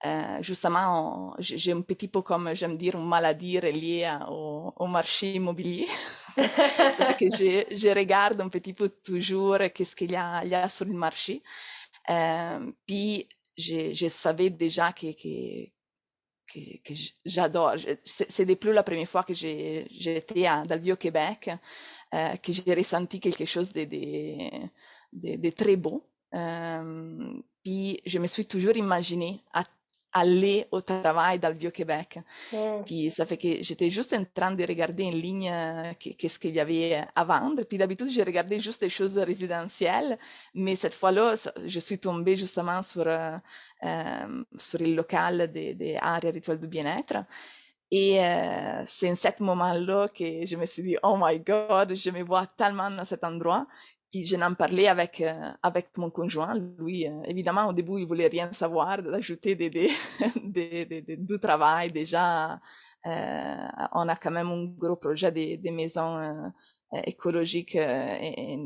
Euh, 0.05 0.37
justement, 0.41 1.35
j'ai 1.39 1.71
un 1.71 1.81
petit 1.81 2.07
peu 2.07 2.21
comme, 2.21 2.53
j'aime 2.53 2.77
dire, 2.77 2.93
une 2.97 3.07
maladie 3.07 3.59
reliée 3.59 4.07
au, 4.29 4.73
au 4.75 4.85
marché 4.85 5.33
immobilier. 5.33 5.87
Que 7.19 7.25
je, 7.35 7.75
je, 7.75 7.97
regarde 7.97 8.39
un 8.39 8.49
petit 8.49 8.73
peu 8.73 8.89
toujours 8.89 9.57
qu'est-ce 9.73 9.95
qu'il 9.95 10.11
y 10.11 10.15
a, 10.15 10.43
il 10.43 10.51
y 10.51 10.55
a 10.55 10.69
sur 10.69 10.85
le 10.85 10.93
marché. 10.93 11.41
Euh, 12.11 12.71
puis, 12.85 13.27
je, 13.57 13.91
je, 13.91 14.07
savais 14.07 14.51
déjà 14.51 14.93
que, 14.93 15.13
que, 15.13 15.65
que, 16.53 16.59
que 16.83 16.93
j'adore. 17.25 17.73
C'est 18.05 18.55
plus 18.55 18.71
la 18.71 18.83
première 18.83 19.09
fois 19.09 19.23
que 19.23 19.33
j'étais 19.33 20.43
dans 20.43 20.75
le 20.75 20.81
Vieux-Québec 20.81 21.49
euh, 22.13 22.35
que 22.37 22.51
j'ai 22.51 22.73
ressenti 22.73 23.19
quelque 23.19 23.45
chose 23.45 23.71
de, 23.73 23.85
de, 23.85 24.67
de, 25.13 25.35
de 25.37 25.49
très 25.49 25.75
beau. 25.75 26.05
Euh, 26.33 27.33
puis 27.63 28.01
je 28.05 28.19
me 28.19 28.27
suis 28.27 28.45
toujours 28.45 28.75
imaginé 28.75 29.43
à 29.53 29.63
aller 30.13 30.65
au 30.71 30.81
travail 30.81 31.39
dans 31.39 31.49
le 31.49 31.55
Vieux-Québec. 31.55 32.19
Mm. 32.51 32.83
Puis 32.85 33.11
ça 33.11 33.25
fait 33.25 33.37
que 33.37 33.61
j'étais 33.61 33.89
juste 33.89 34.13
en 34.13 34.25
train 34.25 34.51
de 34.51 34.63
regarder 34.63 35.05
en 35.05 35.11
ligne 35.11 35.49
euh, 35.49 35.93
qu'est-ce 35.99 36.37
qu'il 36.37 36.53
y 36.53 36.59
avait 36.59 37.03
à 37.15 37.23
vendre. 37.23 37.63
Puis 37.63 37.77
d'habitude, 37.77 38.11
je 38.11 38.21
regardais 38.21 38.59
juste 38.59 38.81
des 38.81 38.89
choses 38.89 39.17
résidentielles, 39.17 40.17
mais 40.53 40.75
cette 40.75 40.93
fois-là, 40.93 41.35
je 41.65 41.79
suis 41.79 41.99
tombée 41.99 42.35
justement 42.35 42.81
sur, 42.81 43.07
euh, 43.07 43.37
sur 44.57 44.79
le 44.79 44.93
local 44.95 45.51
des, 45.51 45.73
des 45.73 45.97
rituels 46.23 46.59
du 46.59 46.67
bien-être. 46.67 47.23
Et 47.91 48.23
euh, 48.23 48.81
c'est 48.85 49.11
en 49.11 49.15
ce 49.15 49.43
moment-là 49.43 50.07
que 50.07 50.45
je 50.45 50.55
me 50.55 50.65
suis 50.65 50.81
dit, 50.81 50.95
oh 51.03 51.17
my 51.19 51.39
God, 51.39 51.93
je 51.93 52.09
me 52.09 52.23
vois 52.23 52.47
tellement 52.47 52.89
dans 52.89 53.03
cet 53.03 53.25
endroit. 53.25 53.67
Puis 54.09 54.25
je 54.25 54.37
n'en 54.37 54.53
parlais 54.53 54.87
avec, 54.87 55.19
euh, 55.21 55.33
avec 55.61 55.97
mon 55.97 56.09
conjoint. 56.09 56.55
Lui, 56.79 57.05
euh, 57.07 57.21
évidemment, 57.25 57.67
au 57.67 57.73
début, 57.73 57.99
il 57.99 58.07
voulait 58.07 58.27
rien 58.27 58.51
savoir, 58.53 59.01
d'ajouter 59.03 59.55
des, 59.55 59.69
des, 59.69 59.89
des, 60.43 60.85
des, 60.85 61.17
du 61.17 61.39
travail 61.39 61.91
déjà 61.91 62.59
on 63.03 64.07
a 64.09 64.15
quand 64.15 64.29
même 64.29 64.49
un 64.49 64.65
gros 64.65 64.95
projet 64.95 65.31
des, 65.31 65.57
des 65.57 65.71
maisons 65.71 66.51
écologiques 67.07 67.75
et, 67.75 68.59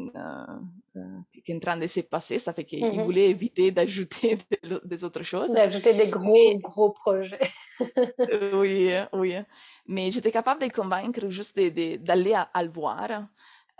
qui 1.41 1.51
est 1.53 1.55
en 1.55 1.59
train 1.59 1.77
de 1.77 1.87
se 1.87 2.01
passer. 2.01 2.37
Ça 2.37 2.51
fait 2.51 2.65
qu'il 2.65 2.83
mm 2.83 2.89
-hmm. 2.89 3.03
voulait 3.03 3.29
éviter 3.29 3.71
d'ajouter 3.71 4.37
des, 4.63 4.79
des, 4.83 5.03
autres 5.05 5.23
choses. 5.23 5.53
D'ajouter 5.53 5.93
des 5.93 6.09
gros, 6.09 6.33
Mais, 6.33 6.57
gros 6.57 6.91
projets. 6.91 7.49
Oui, 8.53 8.91
oui. 9.13 9.35
Mais 9.87 10.11
j'étais 10.11 10.31
capable 10.31 10.61
de 10.61 10.71
convaincre 10.71 11.29
juste 11.29 11.59
d'aller 11.59 12.33
à, 12.33 12.63
le 12.63 12.69
voir. 12.69 13.27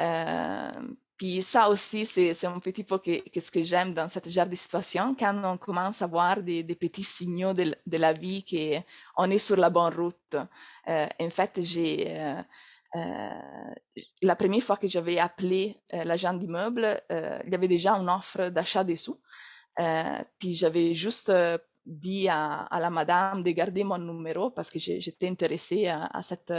Euh, 0.02 0.72
puis 1.18 1.42
ça 1.42 1.70
aussi, 1.70 2.06
c'est 2.06 2.46
un 2.46 2.60
petit 2.60 2.84
peu 2.84 3.00
ce 3.06 3.52
que 3.52 3.64
j'aime 3.64 3.94
dans 3.94 4.10
cette 4.10 4.30
genre 4.30 4.48
de 4.48 4.56
situation, 4.56 5.16
quand 5.18 5.42
on 5.44 5.58
commence 5.58 6.02
à 6.02 6.08
voir 6.08 6.42
des, 6.42 6.64
petits 6.64 7.04
signaux 7.04 7.54
de, 7.54 7.98
la 7.98 8.14
vie 8.14 8.44
qu'on 8.44 9.30
est 9.30 9.38
sur 9.38 9.56
la 9.56 9.70
bonne 9.70 9.94
route. 9.94 10.36
Euh, 10.88 11.08
en 11.20 11.30
fait, 11.30 11.62
j'ai... 11.62 12.06
Euh, 12.10 12.42
euh, 12.96 13.30
la 14.22 14.36
première 14.36 14.64
fois 14.64 14.78
que 14.78 14.88
j'avais 14.88 15.20
appelé 15.20 15.78
euh, 15.94 16.04
l'agent 16.04 16.34
d'immeuble, 16.34 17.02
euh, 17.12 17.40
il 17.46 17.52
y 17.52 17.56
avait 17.56 17.68
déjà 17.68 17.94
une 17.94 18.10
offre 18.10 18.50
d'achat 18.50 18.84
des 18.84 18.96
sous. 18.96 19.20
puis 20.40 20.54
j'avais 20.54 20.94
juste 20.94 21.32
dit 21.86 22.28
à, 22.30 22.68
la 22.72 22.90
madame 22.90 23.44
de 23.44 23.52
garder 23.52 23.84
mon 23.84 23.98
numéro 23.98 24.50
parce 24.52 24.70
que 24.70 24.80
j'étais 24.80 25.28
intéressée 25.28 25.88
à, 25.88 26.06
à 26.06 26.22
cette 26.24 26.54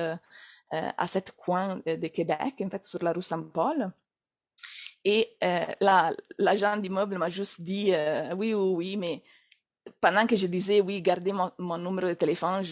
à 0.70 1.06
cette 1.06 1.32
coin 1.36 1.80
de 1.86 2.08
Québec, 2.08 2.60
en 2.60 2.70
fait, 2.70 2.84
sur 2.84 3.02
la 3.04 3.12
rue 3.12 3.22
Saint-Paul. 3.22 3.92
Et 5.06 5.36
euh, 5.44 5.64
l'agent 6.38 6.76
d'immeuble 6.78 7.16
m'a 7.16 7.30
juste 7.30 7.60
dit 7.60 7.94
euh, 7.94 8.34
oui, 8.34 8.54
oui, 8.54 8.74
oui, 8.74 8.96
mais 8.96 9.22
pendant 10.00 10.26
que 10.26 10.34
je 10.34 10.48
disais 10.48 10.80
oui, 10.80 11.00
gardez 11.00 11.32
mon, 11.32 11.52
mon 11.58 11.78
numéro 11.78 12.08
de 12.08 12.14
téléphone, 12.14 12.64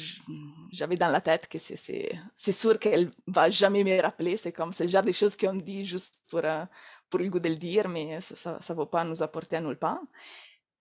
j'avais 0.73 0.96
dans 0.96 1.11
la 1.11 1.20
tête 1.20 1.46
que 1.46 1.58
c'est 1.61 2.52
sûr 2.52 2.80
qu'elle 2.80 3.12
va 3.28 3.50
jamais 3.50 3.84
me 3.84 4.02
rappeler. 4.02 4.37
C'est 4.37 4.50
comme 4.50 4.73
ce 4.73 4.88
genre 4.88 5.04
de 5.04 5.12
choses 5.12 5.37
qu'on 5.37 5.54
dit 5.54 5.84
juste 5.84 6.16
pour, 6.28 6.40
euh, 6.42 6.64
pour 7.08 7.20
le 7.20 7.28
goût 7.28 7.38
de 7.38 7.49
le 7.49 7.54
dire, 7.54 7.88
mais 7.88 8.20
ça 8.20 8.58
ne 8.68 8.75
va 8.75 8.87
pas 8.87 9.04
nous 9.04 9.23
apporter 9.23 9.54
à 9.54 9.61
nulle 9.61 9.78
part. 9.78 10.02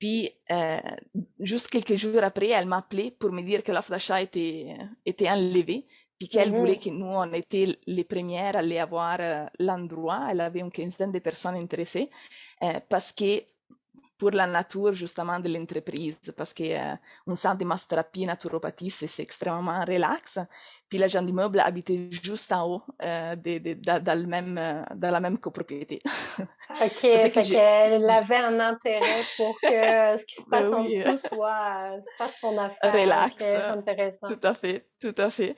Puis, 0.04 0.30
euh, 0.52 0.82
juste 1.40 1.70
quelques 1.70 1.96
jours 1.96 2.22
après, 2.24 2.50
elle 2.50 2.66
m'a 2.66 2.80
appelé 2.80 3.10
pour 3.10 3.32
me 3.32 3.42
dire 3.42 3.64
que 3.64 3.72
l'offre 3.72 3.92
d'achat 3.92 4.22
était, 4.22 4.76
était 5.06 5.30
enlevée, 5.30 5.88
puis 6.20 6.28
qu'elle 6.28 6.52
-hmm. 6.52 6.58
voulait 6.58 6.76
que 6.76 6.90
nous, 6.90 7.06
on 7.06 7.32
était 7.32 7.68
les 7.88 8.04
premières 8.04 8.58
à 8.58 8.60
aller 8.60 8.80
avoir 8.80 9.16
euh, 9.22 9.46
l'endroit. 9.60 10.28
Elle 10.30 10.42
avait 10.42 10.60
une 10.60 10.72
quinzaine 10.72 11.14
de 11.14 11.20
personnes 11.20 11.56
intéressées, 11.56 12.10
euh, 12.64 12.82
parce 12.90 13.14
que 13.14 13.32
pour 14.24 14.32
la 14.32 14.48
nature 14.48 14.94
justement 14.94 15.38
de 15.38 15.50
l'entreprise 15.50 16.18
parce 16.38 16.54
que 16.54 16.64
euh, 16.64 16.96
un 17.28 17.36
centre 17.36 17.58
de 17.58 17.66
massothérapie 17.66 18.26
naturopathie 18.26 18.90
c'est 18.90 19.22
extrêmement 19.22 19.84
relax 19.84 20.40
puis 20.94 21.00
l'agent 21.00 21.24
d'immeuble 21.24 21.60
habitait 21.60 22.08
juste 22.12 22.52
en 22.52 22.68
haut 22.70 22.84
euh, 23.04 23.36
de, 23.36 23.58
de, 23.58 23.74
de, 23.74 24.00
dans, 24.00 24.20
le 24.22 24.28
même, 24.28 24.60
euh, 24.60 24.84
dans 24.94 25.10
la 25.10 25.20
même 25.20 25.40
copropriété. 25.40 26.00
OK, 26.38 26.46
fait, 26.80 27.32
fait 27.32 27.42
qu'elle 27.42 28.08
avait 28.08 28.36
un 28.36 28.60
intérêt 28.60 29.24
pour 29.36 29.60
que 29.60 29.68
ce 30.20 30.24
qui 30.24 30.36
se 30.36 30.48
passe 30.48 30.62
ben 30.62 30.70
oui. 30.70 31.04
en 31.04 31.14
dessous 31.14 31.28
soit, 31.30 31.98
soit 32.16 32.30
son 32.40 32.56
affaire. 32.60 32.94
Relax, 32.94 33.34
okay, 33.34 33.56
intéressant. 33.56 34.28
tout 34.28 34.40
à 34.44 34.54
fait, 34.54 34.88
tout 35.02 35.16
à 35.18 35.32
fait. 35.32 35.56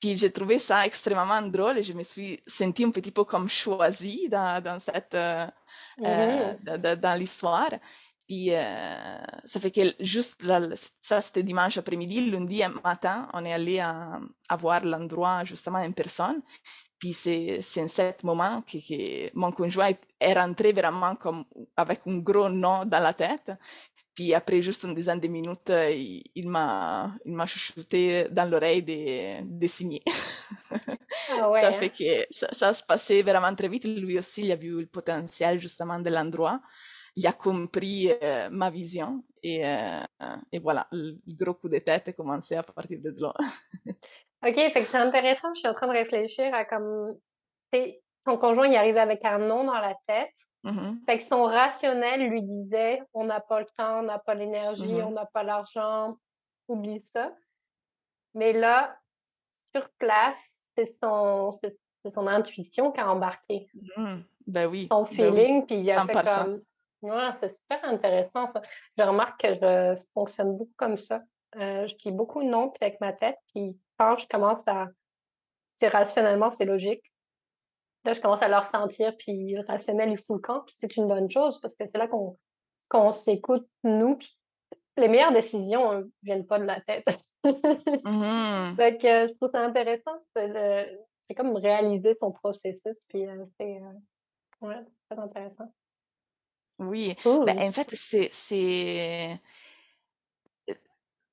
Puis 0.00 0.16
j'ai 0.16 0.32
trouvé 0.32 0.58
ça 0.58 0.86
extrêmement 0.86 1.42
drôle 1.42 1.76
et 1.76 1.82
je 1.82 1.92
me 1.92 2.02
suis 2.02 2.40
sentie 2.46 2.84
un 2.84 2.90
petit 2.90 3.12
peu 3.12 3.24
comme 3.24 3.50
choisie 3.50 4.30
dans, 4.30 4.62
dans 4.62 4.78
cette, 4.78 5.14
euh, 5.14 5.46
mm 5.98 6.04
-hmm. 6.04 6.78
dans, 6.78 6.98
dans 6.98 7.18
l'histoire. 7.20 7.74
Puis 8.28 8.54
euh, 8.54 9.18
ça 9.46 9.58
fait 9.58 9.70
que 9.70 9.80
juste 10.00 10.44
ça 11.00 11.20
c'était 11.22 11.42
dimanche 11.42 11.78
après-midi, 11.78 12.30
lundi 12.30 12.60
matin, 12.84 13.26
on 13.32 13.42
est 13.42 13.54
allé 13.54 13.78
à, 13.78 14.20
à 14.50 14.56
voir 14.56 14.84
l'endroit 14.84 15.44
justement 15.44 15.78
en 15.78 15.92
personne. 15.92 16.42
Puis 16.98 17.14
c'est 17.14 17.60
en 17.78 17.88
ce 17.88 18.26
moment 18.26 18.60
que, 18.62 18.76
que 18.76 19.30
mon 19.34 19.50
conjoint 19.50 19.92
est 20.20 20.34
rentré 20.34 20.72
vraiment 20.72 21.16
comme 21.16 21.46
avec 21.74 22.00
un 22.06 22.18
gros 22.18 22.50
nom 22.50 22.84
dans 22.84 23.00
la 23.00 23.14
tête. 23.14 23.50
Puis 24.14 24.34
après 24.34 24.60
juste 24.60 24.82
une 24.82 24.94
dizaine 24.94 25.20
de 25.20 25.28
minutes, 25.28 25.70
il, 25.70 26.22
il 26.34 26.48
m'a 26.48 27.14
il 27.24 27.32
m'a 27.32 27.46
chuchoté 27.46 28.28
dans 28.30 28.50
l'oreille 28.50 28.82
de, 28.82 29.42
de 29.42 29.66
signer. 29.66 30.02
Ah 31.40 31.48
ouais, 31.48 31.62
ça 31.62 31.72
fait 31.72 31.90
que 31.90 32.26
ça, 32.30 32.48
ça 32.52 32.74
se 32.74 32.82
passait 32.82 33.22
vraiment 33.22 33.54
très 33.54 33.68
vite. 33.68 33.84
Lui 33.84 34.18
aussi, 34.18 34.42
il 34.42 34.52
a 34.52 34.56
vu 34.56 34.80
le 34.80 34.86
potentiel 34.86 35.60
justement 35.60 35.98
de 35.98 36.10
l'endroit 36.10 36.60
il 37.18 37.26
a 37.26 37.32
compris 37.32 38.12
euh, 38.22 38.48
ma 38.50 38.70
vision 38.70 39.24
et, 39.42 39.66
euh, 39.66 40.36
et, 40.52 40.60
voilà, 40.60 40.86
le 40.92 41.16
gros 41.26 41.54
coup 41.54 41.68
de 41.68 41.78
tête 41.78 42.06
est 42.06 42.12
commencé 42.12 42.54
à 42.54 42.62
partir 42.62 43.00
de 43.02 43.12
là. 43.20 43.34
OK, 44.46 44.54
fait 44.54 44.82
que 44.82 44.84
c'est 44.84 44.98
intéressant. 44.98 45.52
Je 45.54 45.60
suis 45.60 45.68
en 45.68 45.74
train 45.74 45.88
de 45.88 45.92
réfléchir 45.92 46.54
à 46.54 46.64
comme 46.64 47.16
ton 48.24 48.38
conjoint, 48.38 48.68
il 48.68 48.76
arrivait 48.76 49.00
avec 49.00 49.24
un 49.24 49.38
nom 49.38 49.64
dans 49.64 49.80
la 49.80 49.96
tête. 50.06 50.38
Mm 50.62 50.70
-hmm. 50.70 51.04
Fait 51.06 51.18
que 51.18 51.24
son 51.24 51.42
rationnel 51.44 52.20
lui 52.30 52.42
disait 52.42 53.02
on 53.14 53.24
n'a 53.24 53.40
pas 53.40 53.60
le 53.64 53.70
temps, 53.78 53.98
on 54.00 54.06
n'a 54.12 54.20
pas 54.26 54.34
l'énergie, 54.34 54.94
mm 54.94 55.00
-hmm. 55.00 55.08
on 55.08 55.14
n'a 55.18 55.26
pas 55.34 55.42
l'argent, 55.42 56.16
oublie 56.68 57.02
ça. 57.12 57.24
Mais 58.38 58.52
là, 58.64 58.76
sur 59.72 59.84
place, 60.02 60.42
c'est 60.74 60.90
son, 61.02 61.50
son 62.16 62.26
intuition 62.38 62.84
qui 62.92 63.00
a 63.00 63.06
embarqué. 63.14 63.56
Mm, 63.96 64.20
ben 64.54 64.66
oui. 64.72 64.82
Son 64.92 65.04
feeling, 65.06 65.54
ben 65.56 65.60
oui. 65.60 65.66
puis 65.66 65.76
il 65.82 65.90
a 65.90 66.06
fait 66.06 66.24
comme 66.36 66.56
Ouais, 67.02 67.30
c'est 67.40 67.56
super 67.56 67.84
intéressant 67.84 68.50
ça. 68.50 68.60
Je 68.96 69.02
remarque 69.02 69.40
que 69.40 69.54
je 69.54 70.02
fonctionne 70.14 70.56
beaucoup 70.56 70.74
comme 70.76 70.96
ça. 70.96 71.22
Euh, 71.56 71.86
je 71.86 71.94
dis 71.94 72.12
beaucoup 72.12 72.42
non 72.42 72.70
puis 72.70 72.78
avec 72.82 73.00
ma 73.00 73.12
tête, 73.12 73.36
puis 73.54 73.78
quand 73.98 74.16
je 74.16 74.26
commence 74.26 74.66
à 74.66 74.86
c'est 75.80 75.88
rationnellement, 75.88 76.50
c'est 76.50 76.64
logique. 76.64 77.02
Là, 78.04 78.12
je 78.12 78.20
commence 78.20 78.42
à 78.42 78.48
le 78.48 78.56
ressentir, 78.56 79.16
puis 79.16 79.56
rationnel, 79.68 80.10
il 80.10 80.18
fout 80.18 80.36
le 80.36 80.40
camp, 80.40 80.60
puis 80.66 80.74
c'est 80.78 80.96
une 80.96 81.08
bonne 81.08 81.30
chose 81.30 81.60
parce 81.60 81.74
que 81.74 81.84
c'est 81.86 81.98
là 81.98 82.08
qu'on 82.08 82.38
qu'on 82.88 83.12
s'écoute, 83.12 83.68
nous. 83.84 84.18
Les 84.96 85.08
meilleures 85.08 85.32
décisions 85.32 85.92
ne 85.92 86.04
viennent 86.22 86.46
pas 86.46 86.58
de 86.58 86.64
la 86.64 86.80
tête. 86.80 87.04
Fait 87.44 88.98
que 88.98 89.28
je 89.28 89.34
trouve 89.34 89.50
ça 89.52 89.60
intéressant. 89.60 90.18
C'est 90.34 91.34
comme 91.36 91.54
réaliser 91.56 92.16
son 92.18 92.32
processus, 92.32 92.96
puis 93.08 93.26
euh, 93.26 93.44
c'est 93.60 93.76
euh, 93.76 94.66
ouais, 94.66 94.82
très 95.08 95.20
intéressant. 95.20 95.72
Oui, 96.78 97.14
Cool. 97.22 97.44
ben, 97.44 97.58
en 97.58 97.72
fait, 97.72 97.88
c'est, 97.94 98.28
c'est 98.32 99.40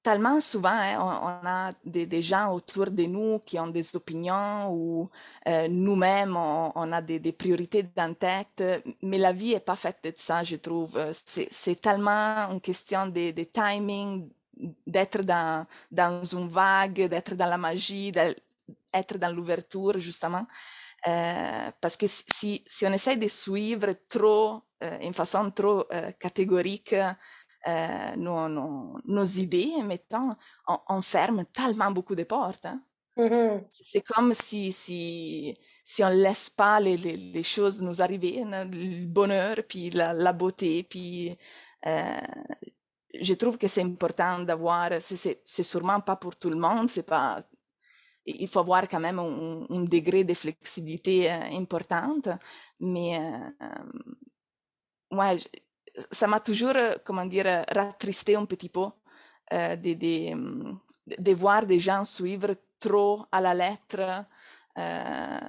tellement 0.06 0.40
souvent, 0.40 0.70
hein, 0.70 0.98
on, 1.00 1.48
on, 1.48 1.48
a 1.48 1.72
des, 1.84 2.06
des, 2.06 2.22
gens 2.22 2.54
autour 2.54 2.92
de 2.92 3.04
nous 3.06 3.40
qui 3.40 3.58
ont 3.60 3.68
des 3.68 3.96
opinions 3.96 4.72
ou 4.72 5.10
euh, 5.48 5.68
nous-mêmes, 5.68 6.38
on, 6.38 6.72
on, 6.75 6.92
a 6.92 7.02
des, 7.02 7.20
des 7.20 7.32
priorités 7.32 7.84
en 7.98 8.14
tête, 8.14 8.64
mais 9.02 9.18
la 9.18 9.34
vie 9.34 9.54
est 9.54 9.60
pas 9.60 9.75
faite 9.75 9.98
de 10.04 10.14
ça, 10.16 10.44
je 10.44 10.58
trouve. 10.58 10.96
C'est, 11.12 11.48
c'est 11.50 11.82
tellement 11.82 12.52
une 12.52 12.62
question 12.62 13.08
de, 13.08 13.32
de 13.32 13.44
timing, 13.46 14.30
d'être 14.86 15.24
dans, 15.24 15.66
dans 15.92 16.24
une 16.24 16.50
vague, 16.50 17.08
d'être 17.08 17.34
dans 17.34 17.48
la 17.48 17.58
magie, 17.58 18.12
d'être 18.12 19.18
dans 19.18 19.36
l'ouverture, 19.36 19.98
justement. 19.98 20.46
Euh, 21.07 21.71
parce 21.81 21.97
que 21.97 22.07
si, 22.07 22.63
si 22.65 22.85
on 22.85 22.91
essaie 22.93 23.15
de 23.17 23.27
suivre 23.27 23.93
trop, 24.09 24.63
euh, 24.83 24.97
en 25.03 25.13
façon 25.13 25.51
trop 25.51 25.85
euh, 25.91 26.12
catégorique, 26.19 26.95
nos, 28.17 28.47
nos, 28.47 29.00
nos, 29.05 29.25
idées, 29.25 29.71
on, 30.12 30.79
on, 30.88 31.01
ferme 31.01 31.45
tellement 31.45 31.89
beaucoup 31.89 32.13
de 32.13 32.24
portes. 32.24 32.65
Hein? 32.65 32.79
Mm 33.17 33.27
-hmm. 33.27 33.63
C'est 33.67 34.05
comme 34.05 34.33
si, 34.35 34.71
si, 34.71 35.53
si 35.83 36.03
on 36.03 36.09
laisse 36.09 36.50
pas 36.51 36.79
les, 36.79 36.97
les, 36.97 37.17
les 37.17 37.43
choses 37.43 37.81
nous 37.81 38.01
arriver, 38.01 38.43
hein, 38.43 38.65
le 38.65 39.07
bonheur, 39.07 39.55
puis 39.67 39.89
la, 39.89 40.13
la 40.13 40.33
beauté, 40.33 40.83
puis 40.83 41.35
je 43.21 43.35
trouve 43.35 43.57
que 43.57 43.67
c'est 43.67 43.83
important 43.83 44.45
d'avoir, 44.45 44.89
c'est 45.01 45.63
sûrement 45.63 46.01
pas 46.01 46.17
pour 46.17 46.35
tout 46.35 46.51
le 46.51 46.59
monde, 46.67 46.88
c'est 46.89 47.07
pas 47.07 47.43
il 48.25 48.48
faut 48.48 48.60
avoir 48.60 48.88
quand 48.88 49.00
même 49.00 49.20
un, 49.20 49.65
un 49.70 49.84
degré 49.84 50.24
de 50.24 50.34
flexibilité 50.34 51.32
euh, 51.32 51.39
importante, 51.51 52.29
mais 52.79 53.20
euh, 53.20 53.67
moi, 55.12 55.36
je, 55.38 55.46
ça 56.12 56.27
m'a 56.27 56.39
toujours, 56.39 56.74
comment 57.03 57.25
dire, 57.25 57.63
rattristé 57.72 58.36
un 58.36 58.46
petit 58.46 58.70
peu 58.70 58.88
euh, 59.53 59.75
de, 59.75 59.94
de, 59.94 60.75
de, 61.17 61.34
voir 61.34 61.65
des 61.65 61.79
gens 61.79 62.03
suivre 62.03 62.55
trop 62.79 63.25
à 63.32 63.41
la 63.41 63.53
lettre 63.53 64.25
euh, 64.77 65.39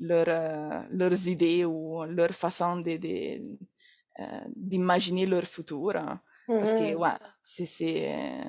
leur, 0.00 0.24
euh, 0.28 0.82
leurs 0.90 1.28
idées 1.28 1.64
ou 1.64 2.02
leur 2.04 2.30
façon 2.30 2.76
de, 2.76 2.96
de, 2.96 3.58
euh, 4.20 4.40
d'imaginer 4.56 5.26
leur 5.26 5.44
futur. 5.44 5.92
Parce 6.58 6.72
que, 6.72 6.94
ouais, 6.94 7.10
c'est 7.42 8.40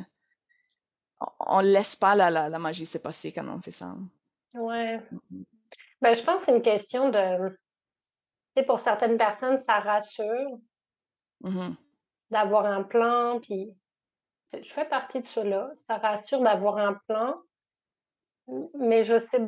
on 1.40 1.60
laisse 1.60 1.96
pas 1.96 2.16
la, 2.16 2.30
la, 2.30 2.50
la 2.50 2.60
magie 2.60 2.86
se 2.86 2.98
passer 2.98 3.32
quand 3.32 3.48
on 3.48 3.62
fait 3.62 3.72
ça. 3.72 3.96
Ouais. 4.54 4.98
Mm-hmm. 5.12 5.44
Ben, 6.02 6.14
je 6.16 6.24
pense 6.24 6.38
que 6.38 6.46
c'est 6.46 6.56
une 6.56 6.62
question 6.62 7.10
de. 7.10 7.56
Tu 8.56 8.66
pour 8.66 8.80
certaines 8.80 9.18
personnes, 9.18 9.58
ça 9.64 9.80
rassure 9.80 10.58
mm 11.42 11.50
-hmm. 11.50 11.76
d'avoir 12.32 12.66
un 12.66 12.84
plan, 12.84 13.40
puis 13.42 13.74
je 14.54 14.72
fais 14.74 14.86
partie 14.88 15.20
de 15.20 15.26
cela. 15.26 15.72
Ça 15.88 15.98
rassure 15.98 16.42
d'avoir 16.42 16.78
un 16.78 16.94
plan. 17.08 17.36
mais 18.74 19.04
je 19.04 19.20
sais 19.20 19.42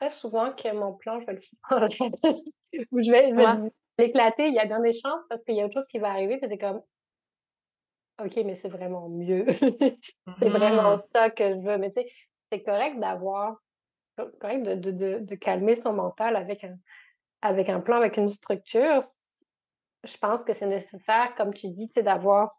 très 0.00 0.10
souvent 0.10 0.52
que 0.52 0.72
mon 0.72 0.92
plan, 0.94 1.20
je 1.20 1.26
vais 1.26 1.34
le 1.34 1.40
changer 1.40 2.10
ou 2.92 3.02
je 3.02 3.10
vais 3.10 3.30
je 3.30 3.34
vais 3.34 3.46
Ouais. 3.46 3.70
l'éclater. 3.98 4.46
Il 4.48 4.54
y 4.54 4.58
a 4.58 4.66
bien 4.66 4.80
des 4.80 4.92
chances 4.92 5.24
parce 5.28 5.42
qu'il 5.44 5.56
y 5.56 5.60
a 5.60 5.64
autre 5.66 5.74
chose 5.74 5.88
qui 5.88 5.98
va 5.98 6.10
arriver, 6.10 6.38
c'est 6.40 6.58
comme: 6.58 6.80
«OK, 8.18 8.36
mais 8.44 8.56
c'est 8.56 8.68
vraiment 8.68 9.08
mieux. 9.08 9.46
C'est 10.40 10.50
vraiment 10.50 10.96
Mhm. 10.96 11.02
ça 11.14 11.30
que 11.30 11.44
je 11.54 11.60
veux». 11.60 11.78
Mais 11.78 11.92
tu 11.92 12.02
sais, 12.02 12.10
c'est 12.52 12.62
correct 12.62 12.98
d'avoir 13.00 13.58
correct 14.40 14.62
de 14.64 14.74
de 14.76 14.90
de 14.92 15.18
de 15.20 15.34
calmer 15.36 15.76
son 15.76 15.92
mental 15.94 16.36
avec 16.36 16.64
un 16.64 16.78
avec 17.42 17.68
un 17.70 17.80
plan, 17.80 17.96
avec 17.98 18.16
une 18.18 18.28
structure. 18.28 19.02
je 20.04 20.16
pense 20.16 20.44
que 20.44 20.54
c'est 20.54 20.66
nécessaire, 20.66 21.34
comme 21.36 21.52
tu 21.52 21.68
dis, 21.68 21.90
c'est 21.94 22.02
d'avoir 22.02 22.56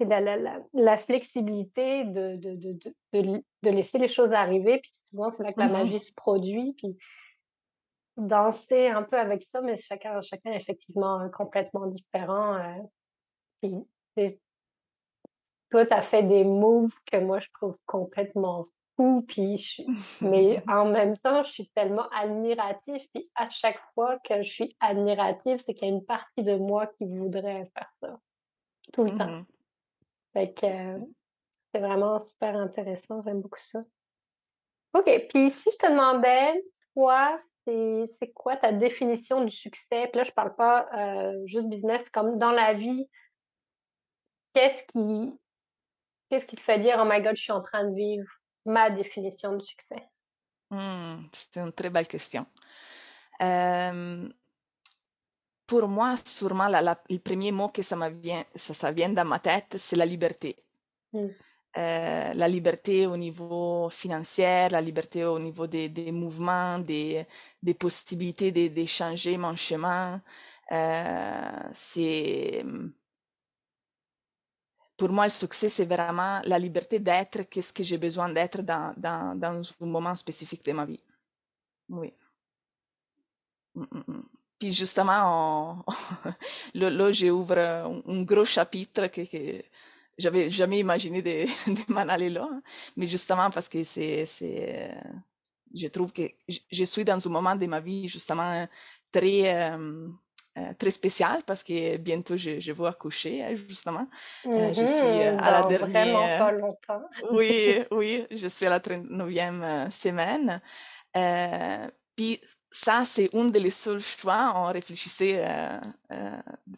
la 0.00 0.20
la 0.20 0.58
la 0.72 0.96
flexibilité 0.96 2.04
de 2.04 2.36
de 2.36 2.54
de 2.56 2.72
de 2.72 2.94
de 3.12 3.42
de 3.62 3.70
laisser 3.70 3.98
les 3.98 4.08
choses 4.08 4.32
arriver, 4.32 4.78
puis 4.80 4.90
souvent, 5.10 5.30
c'est 5.30 5.44
là 5.44 5.52
que 5.52 5.60
la 5.60 5.68
Mhm. 5.68 5.68
magie 5.68 6.00
se 6.00 6.12
produit, 6.14 6.74
puis 6.76 6.96
danser 8.16 8.88
un 8.88 9.02
peu 9.02 9.18
avec 9.18 9.42
ça, 9.42 9.60
mais 9.62 9.76
chacun 9.76 10.20
chacun 10.20 10.52
est 10.52 10.56
effectivement, 10.56 11.22
heu, 11.24 11.30
complètement 11.30 11.86
différent, 11.86 12.56
heu, 12.58 12.82
puis 13.62 13.74
toi, 15.70 15.86
tu 15.86 15.94
as 15.94 16.02
fait 16.02 16.22
des 16.22 16.44
moves 16.44 16.94
que 17.10 17.16
moi, 17.18 17.38
je 17.38 17.48
trouve 17.54 17.76
complètement 17.86 18.66
fous, 18.96 19.24
puis 19.26 19.58
je 19.58 19.82
mais 20.24 20.62
en 20.68 20.86
même 20.86 21.16
temps, 21.18 21.42
je 21.42 21.50
suis 21.50 21.68
tellement 21.74 22.08
admirative, 22.10 23.02
puis 23.14 23.30
à 23.34 23.48
chaque 23.50 23.80
fois 23.94 24.18
que 24.18 24.42
je 24.42 24.50
suis 24.50 24.76
admirative, 24.80 25.62
c'est 25.64 25.74
qu'il 25.74 25.88
y 25.88 25.90
a 25.90 25.94
une 25.94 26.04
partie 26.04 26.42
de 26.42 26.56
moi 26.56 26.86
qui 26.98 27.06
voudrait 27.06 27.70
faire 27.76 27.90
ça, 28.00 28.18
tout 28.92 29.04
le 29.04 29.16
temps. 29.16 29.26
Mhm. 29.26 29.46
Fait 30.34 30.52
que, 30.52 30.66
heu, 30.66 31.14
c'est 31.72 31.80
vraiment 31.80 32.20
super 32.20 32.56
intéressant, 32.56 33.22
j'aime 33.24 33.40
beaucoup 33.40 33.60
ça. 33.60 33.82
OK, 34.94 35.26
puis 35.30 35.50
si 35.50 35.70
je 35.72 35.78
te 35.78 35.90
demandais, 35.90 36.62
toi, 36.94 37.40
c'est 37.64 38.32
quoi 38.34 38.56
ta 38.56 38.72
définition 38.72 39.44
du 39.44 39.50
succès? 39.50 40.08
Puis 40.08 40.18
là, 40.18 40.24
je 40.24 40.32
parle 40.32 40.54
pas, 40.54 40.88
heu, 40.96 41.42
juste 41.46 41.68
business, 41.68 42.04
comme 42.10 42.38
dans 42.38 42.50
la 42.52 42.74
vie, 42.74 43.08
qu'est-ce 44.54 44.82
qui 44.84 45.32
qu'est-ce 46.28 46.46
qui 46.46 46.56
te 46.56 46.62
fait 46.62 46.78
dire: 46.78 46.96
«Oh 46.98 47.04
my 47.04 47.20
God, 47.22 47.36
je 47.36 47.42
suis 47.42 47.52
en 47.52 47.60
train 47.60 47.84
de 47.88 47.94
vivre 47.94 48.28
ma 48.64 48.90
définition 48.90 49.56
du 49.56 49.64
succès»? 49.64 50.08
Hmm, 50.70 51.26
c'est 51.32 51.58
une 51.60 51.72
très 51.72 51.90
belle 51.90 52.08
question. 52.08 52.46
Euh, 53.42 54.28
pour 55.66 55.88
moi, 55.88 56.16
sûrement, 56.24 56.68
la- 56.68 56.82
la- 56.82 57.02
le 57.10 57.18
premier 57.18 57.52
mot 57.52 57.68
que 57.68 57.82
ça, 57.82 57.96
me 57.96 58.08
vient, 58.10 58.44
ça, 58.54 58.74
ça 58.74 58.92
vient 58.92 59.10
dans 59.10 59.24
ma 59.24 59.38
tête, 59.38 59.76
c'est 59.78 59.96
la 59.96 60.06
liberté. 60.06 60.56
Mmh. 61.12 61.28
Euh, 61.78 62.34
la 62.34 62.48
liberté 62.48 63.06
au 63.06 63.16
niveau 63.16 63.88
financier, 63.88 64.68
la 64.68 64.80
liberté 64.82 65.24
au 65.24 65.38
niveau 65.38 65.66
des, 65.66 65.88
des 65.88 66.12
mouvements, 66.12 66.78
des, 66.78 67.26
des 67.62 67.72
possibilités 67.74 68.52
de, 68.52 68.68
de 68.68 68.84
changer 68.86 69.38
mon 69.38 69.56
chemin. 69.56 70.20
Euh, 70.70 71.68
c'est, 71.72 72.62
pour 75.02 75.10
moi, 75.10 75.24
le 75.24 75.30
succès, 75.30 75.68
c'est 75.68 75.84
vraiment 75.84 76.40
la 76.44 76.60
liberté 76.60 77.00
d'être 77.00 77.42
qu'est-ce 77.50 77.72
que 77.72 77.82
j'ai 77.82 77.98
besoin 77.98 78.28
d'être 78.32 78.62
dans, 78.62 78.94
un 79.02 79.62
moment 79.80 80.14
spécifique 80.14 80.64
de 80.64 80.70
ma 80.70 80.84
vie. 80.84 81.00
Oui. 81.88 82.12
Mm, 83.74 83.82
mm, 83.82 84.04
mm. 84.06 84.22
Puis 84.60 84.72
justement, 84.72 85.84
là, 86.74 87.10
j'ouvre 87.10 87.58
un, 87.58 88.00
un 88.06 88.22
gros 88.22 88.44
chapitre 88.44 89.08
que, 89.08 89.22
que 89.22 89.64
j'avais 90.18 90.50
jamais 90.50 90.78
imaginé 90.78 91.20
de, 91.20 91.46
m'en 91.92 92.08
aller 92.08 92.30
là. 92.30 92.48
hein. 92.48 92.62
Mais 92.96 93.08
justement 93.08 93.50
parce 93.50 93.68
que 93.68 93.82
c'est, 93.82 94.24
euh, 94.42 94.94
je 95.74 95.88
trouve 95.88 96.12
que 96.12 96.30
je 96.48 96.84
suis 96.84 97.02
dans 97.02 97.26
un 97.26 97.30
moment 97.32 97.56
de 97.56 97.66
ma 97.66 97.80
vie 97.80 98.06
justement 98.06 98.68
très, 99.10 99.72
euh, 99.72 100.08
euh, 100.58 100.74
très 100.78 100.90
spécial 100.90 101.42
parce 101.46 101.62
que 101.62 101.96
bientôt 101.96 102.36
je, 102.36 102.60
je 102.60 102.72
vais 102.72 102.86
accoucher, 102.86 103.42
euh, 103.42 103.56
justement. 103.56 104.06
Euh, 104.44 104.74
je 104.74 104.84
suis 104.84 105.06
euh, 105.06 105.38
à 105.38 105.50
la 105.50 105.60
vraiment 105.62 105.86
dernière, 105.86 106.38
pas 106.38 106.52
longtemps. 106.52 107.02
oui, 107.30 107.78
oui, 107.90 108.26
je 108.30 108.48
suis 108.48 108.66
à 108.66 108.70
la 108.70 108.78
39e 108.78 109.62
euh, 109.62 109.90
semaine. 109.90 110.60
Puis 112.16 112.38
ça, 112.70 113.04
c'est 113.06 113.34
un 113.34 113.46
des 113.46 113.70
seuls 113.70 114.00
choix. 114.00 114.52
On 114.56 114.66
réfléchissait 114.66 115.42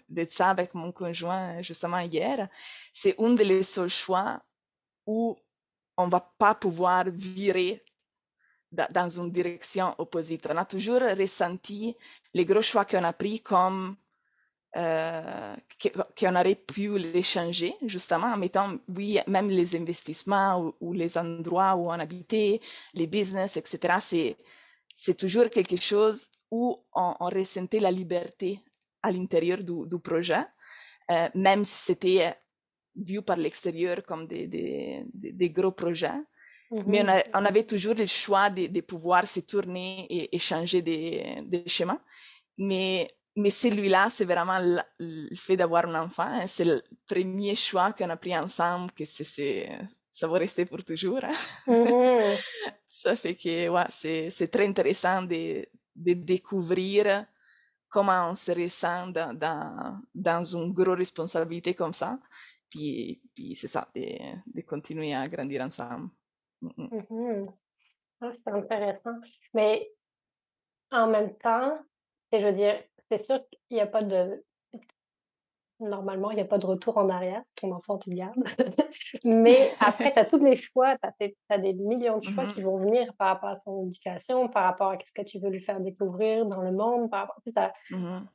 de 0.09 0.25
ça 0.29 0.51
avec 0.51 0.75
mon 0.75 0.93
conjoint 0.93 1.61
justement 1.61 1.99
hier. 1.99 2.49
C'est 2.93 3.17
un 3.19 3.35
des 3.35 3.65
seuls 3.65 3.89
choix 3.89 4.41
où 5.07 5.37
on 5.97 6.07
va 6.07 6.33
pas 6.39 6.55
pouvoir 6.55 7.07
virer 7.11 7.83
dans 8.91 9.09
une 9.09 9.31
direction 9.31 9.95
opposite. 9.99 10.47
On 10.51 10.57
a 10.57 10.65
toujours 10.65 11.01
ressenti 11.01 11.97
les 12.35 12.45
gros 12.45 12.63
choix 12.63 12.85
qu'on 12.85 13.05
a 13.05 13.13
pris 13.13 13.41
comme 13.41 13.97
euh, 14.77 15.55
qu'on 16.19 16.35
aurait 16.35 16.57
pu 16.57 16.99
les 16.99 17.23
changer, 17.23 17.77
justement, 17.87 18.27
en 18.27 18.37
mettant, 18.37 18.77
oui, 18.89 19.21
même 19.29 19.49
les 19.49 19.77
investissements 19.77 20.75
ou, 20.81 20.93
les 20.93 21.17
endroits 21.17 21.77
où 21.77 21.91
on 21.91 22.01
habitait, 22.01 22.61
les 22.95 23.07
business, 23.07 23.57
etc. 23.57 23.99
C'est, 24.01 24.37
c'est 24.97 25.17
toujours 25.17 25.49
quelque 25.49 25.77
chose 25.77 26.29
où 26.51 26.77
on, 26.93 27.15
ressentait 27.21 27.79
la 27.79 27.93
liberté 27.93 28.61
à 29.03 29.13
l'intérieur 29.13 29.59
du, 29.63 29.99
projet, 30.01 30.45
euh, 31.13 31.29
même 31.37 31.65
si 31.65 31.85
c'était 31.85 32.35
vu 32.97 33.23
par 33.23 33.37
l'extérieur 33.37 34.03
comme 34.05 34.27
des 34.27 35.51
gros 35.55 35.73
projets. 35.73 36.21
Mais 36.87 37.03
on, 37.03 37.09
a, 37.09 37.23
on, 37.35 37.45
avait 37.45 37.65
toujours 37.65 37.95
le 37.95 38.07
choix 38.07 38.51
de, 38.51 38.67
de 38.67 38.81
pouvoir 38.81 39.27
se 39.27 39.41
tourner 39.41 40.07
et, 40.11 40.35
et 40.35 40.39
changer 40.39 40.83
des, 40.83 41.43
des 41.45 41.69
chemins. 41.69 42.01
Mais, 42.59 43.09
mais 43.37 43.51
celui-là, 43.51 44.09
c'est 44.11 44.25
vraiment 44.25 44.59
le, 44.59 44.81
le 44.99 45.37
fait 45.37 45.57
d'avoir 45.57 45.87
un 45.87 46.05
enfant. 46.05 46.27
Hein, 46.27 46.47
c'est 46.47 46.65
le 46.65 46.83
premier 47.07 47.55
choix 47.55 47.93
qu'on 47.93 48.11
a 48.11 48.17
pris 48.17 48.37
ensemble, 48.37 48.91
que 48.93 49.05
c'est, 49.05 49.69
ça 50.11 50.29
va 50.29 50.39
rester 50.39 50.65
pour 50.65 50.85
toujours. 50.85 51.21
Hein. 51.23 51.35
Mmh 51.67 52.37
ça 52.89 53.17
fait 53.17 53.35
que 53.35 53.69
ouais, 53.69 53.87
c'est, 53.91 54.31
c'est 54.31 54.49
très 54.49 54.67
intéressant 54.67 55.23
de, 55.23 55.67
de 55.97 56.15
découvrir 56.15 57.27
comment 57.89 58.31
on 58.31 58.35
se 58.35 58.53
ressent 58.53 59.09
dans, 59.09 59.37
dans, 59.37 60.01
dans 60.15 60.43
une 60.43 60.73
grosse 60.73 60.99
responsabilité 60.99 61.75
comme 61.75 61.93
ça. 61.93 62.19
Puis, 62.71 63.21
puis 63.35 63.55
c'est 63.55 63.69
ça, 63.69 63.89
de, 63.95 64.03
de 64.47 64.61
continuer 64.63 65.15
à 65.15 65.29
grandir 65.29 65.63
ensemble. 65.63 66.09
Mm, 66.91 67.01
mm. 67.11 67.47
Ah, 68.23 68.33
c'est 68.35 68.49
intéressant. 68.51 69.19
Mais 69.55 69.91
en 70.91 71.09
même 71.09 71.37
temps, 71.37 71.79
et 72.33 72.41
je 72.41 72.47
veux 72.47 72.53
dire, 72.55 72.83
c'est 73.11 73.19
sûr 73.19 73.41
qu'il 73.69 73.77
y 73.77 73.81
a 73.81 73.87
pas 73.87 74.03
de 74.03 74.43
normalement, 75.81 76.31
il 76.31 76.39
y 76.39 76.41
a 76.41 76.45
pas 76.45 76.59
de 76.59 76.67
retour 76.67 76.97
en 76.99 77.09
arrière. 77.09 77.43
Ton 77.57 77.73
enfant, 77.73 77.99
tu 77.99 78.11
le 78.11 78.17
gardes. 78.17 78.45
Mais 79.25 79.77
après, 79.81 80.13
tu 80.13 80.19
as 80.19 80.25
tous 80.25 80.39
les 80.39 80.57
choix, 80.57 80.97
tu 81.21 81.35
as 81.49 81.59
des 81.59 81.75
millions 81.75 82.19
de 82.19 82.23
choix 82.23 82.47
qui 82.47 82.61
Mhm, 82.61 82.63
vont 82.63 82.79
venir 82.79 83.13
par 83.17 83.29
rapport 83.29 83.51
à 83.51 83.57
son 83.57 83.87
éducation, 83.87 84.49
par 84.49 84.65
rapport 84.65 84.91
à 84.93 84.99
ce 85.05 85.13
que 85.13 85.23
tu 85.23 85.39
veux 85.41 85.51
lui 85.51 85.61
faire 85.61 85.81
découvrir 85.81 86.47
dans 86.47 86.63
le 86.63 86.73
monde, 86.73 87.11
par 87.11 87.23
rapport 87.23 87.41
tu 87.45 87.53
sais, 87.53 87.73
mhm, 87.91 88.29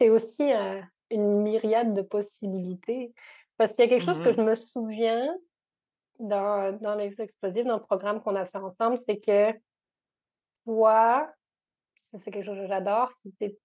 c'est 0.00 0.10
aussi, 0.10 0.52
heu, 0.52 0.82
une 1.10 1.42
myriade 1.42 1.94
de 1.94 2.02
possibilités. 2.02 3.14
Parce 3.56 3.72
qu'il 3.72 3.84
y 3.84 3.88
a 3.88 3.90
quelque 3.90 4.04
chose 4.04 4.20
que 4.20 4.32
je 4.32 4.40
me 4.40 4.54
souviens 4.54 5.34
dans 6.18 6.72
dans 6.80 6.94
les 6.94 7.20
explosifs, 7.20 7.64
dans 7.64 7.76
le 7.76 7.82
programme 7.82 8.20
qu'on 8.22 8.36
a 8.36 8.44
fait 8.46 8.58
ensemble, 8.58 8.98
c'est 8.98 9.20
que 9.20 9.52
toi, 10.64 11.30
ça 12.00 12.18
c'est 12.18 12.30
quelque 12.30 12.46
chose 12.46 12.58
que 12.58 12.66
j'adore, 12.66 13.10
c'est 13.22 13.30
tu 13.38 13.44
es 13.44 13.58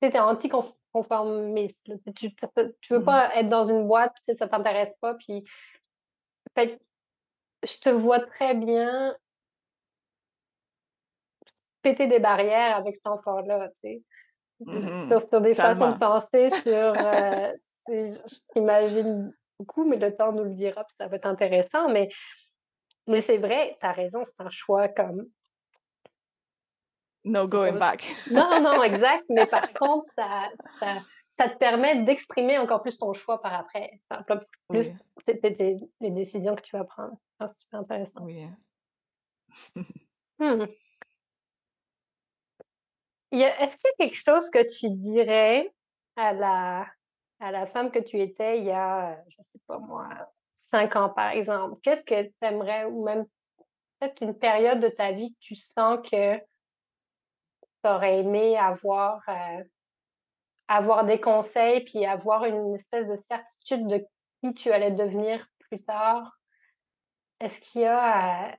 tu 0.00 0.08
es 0.08 0.18
anticonformiste. 0.18 1.90
Tu 2.16 2.34
tu 2.34 2.92
veux 2.92 2.98
mhm, 2.98 3.04
pas 3.04 3.34
être 3.36 3.48
dans 3.48 3.64
une 3.64 3.86
boîte, 3.86 4.14
puis 4.14 4.36
ça 4.36 4.48
t'intéresse 4.48 4.94
pas, 5.00 5.14
puis 5.14 5.44
fait 6.54 6.80
je 7.64 7.78
te 7.78 7.88
vois 7.88 8.20
très 8.20 8.54
bien 8.54 9.16
péter 11.82 12.06
des 12.06 12.18
barrières 12.20 12.76
avec 12.76 12.96
cet 12.96 13.06
enfant-là, 13.06 13.68
tu 13.70 13.80
sais. 13.80 14.02
mhm. 14.60 15.08
Sur 15.08 15.28
sur 15.28 15.40
des 15.40 15.54
façons 15.54 15.92
de 15.92 15.98
penser, 15.98 16.50
sur, 16.50 16.94
je 17.88 18.38
j'imagine 18.54 19.32
beaucoup, 19.58 19.84
mais 19.84 19.96
le 19.96 20.14
temps 20.16 20.32
nous 20.32 20.44
le 20.44 20.54
dira, 20.54 20.84
puis 20.84 20.94
ça 20.98 21.06
va 21.08 21.16
être 21.16 21.26
intéressant, 21.26 21.88
mais 21.88 22.08
mais 23.06 23.22
c'est 23.22 23.38
vrai, 23.38 23.76
tu 23.80 23.86
as 23.86 23.92
raison, 23.92 24.22
c'est 24.26 24.40
un 24.40 24.50
choix 24.50 24.88
comme 24.88 25.24
No 27.24 27.46
going 27.48 27.78
back. 27.78 28.04
non, 28.30 28.60
non, 28.62 28.82
exact, 28.84 29.24
mais 29.28 29.46
par 29.46 29.72
contre, 29.72 30.06
ça 30.14 30.50
ça 30.78 30.98
ça 31.30 31.48
te 31.48 31.56
permet 31.58 32.02
d'exprimer 32.02 32.58
encore 32.58 32.82
plus 32.82 32.98
ton 32.98 33.12
choix 33.12 33.40
par 33.40 33.54
après. 33.54 34.00
Plus 34.68 34.90
Oui, 35.26 35.80
les 36.00 36.10
décisions 36.10 36.56
que 36.56 36.62
tu 36.62 36.76
vas 36.76 36.84
prendre. 36.84 37.16
Ah, 37.38 37.46
c'est 37.48 37.60
super 37.60 37.80
intéressant. 37.80 38.24
oui. 38.24 38.44
A 40.40 40.66
est-ce 43.30 43.76
qu'il 43.76 43.90
y 43.98 44.02
a 44.04 44.06
quelque 44.06 44.16
chose 44.16 44.50
que 44.50 44.78
tu 44.78 44.90
dirais 44.90 45.70
à 46.16 46.32
la 46.32 46.86
à 47.40 47.52
la 47.52 47.66
femme 47.66 47.90
que 47.90 47.98
tu 47.98 48.20
étais 48.20 48.58
il 48.58 48.64
y 48.64 48.70
a, 48.70 49.12
heu, 49.12 49.16
je 49.28 49.42
sais 49.42 49.58
pas 49.66 49.78
moi, 49.78 50.08
5 50.56 50.96
ans, 50.96 51.10
par 51.10 51.30
exemple? 51.30 51.80
Qu'est-ce 51.82 52.04
que 52.04 52.22
tu 52.24 52.34
aimerais 52.42 52.84
ou 52.86 53.04
même 53.04 53.26
peut-être 54.00 54.22
une 54.22 54.38
période 54.38 54.80
de 54.80 54.88
ta 54.88 55.12
vie 55.12 55.34
que 55.34 55.40
tu 55.40 55.54
sens 55.54 56.00
que 56.08 56.38
tu 56.38 56.44
aurais 57.84 58.20
aimé 58.20 58.56
avoir, 58.56 59.20
euh, 59.28 59.62
avoir 60.68 61.04
des 61.04 61.20
conseils, 61.20 61.84
puis 61.84 62.04
avoir 62.06 62.44
une 62.44 62.74
espèce 62.74 63.06
de 63.08 63.18
certitude 63.30 63.86
de 63.86 64.06
qui 64.42 64.54
tu 64.54 64.72
allais 64.72 64.92
devenir 64.92 65.46
plus 65.58 65.82
tard? 65.82 66.32
Est-ce 67.40 67.60
qu'il 67.60 67.82
y 67.82 67.84
a, 67.84 68.50
euh, 68.50 68.52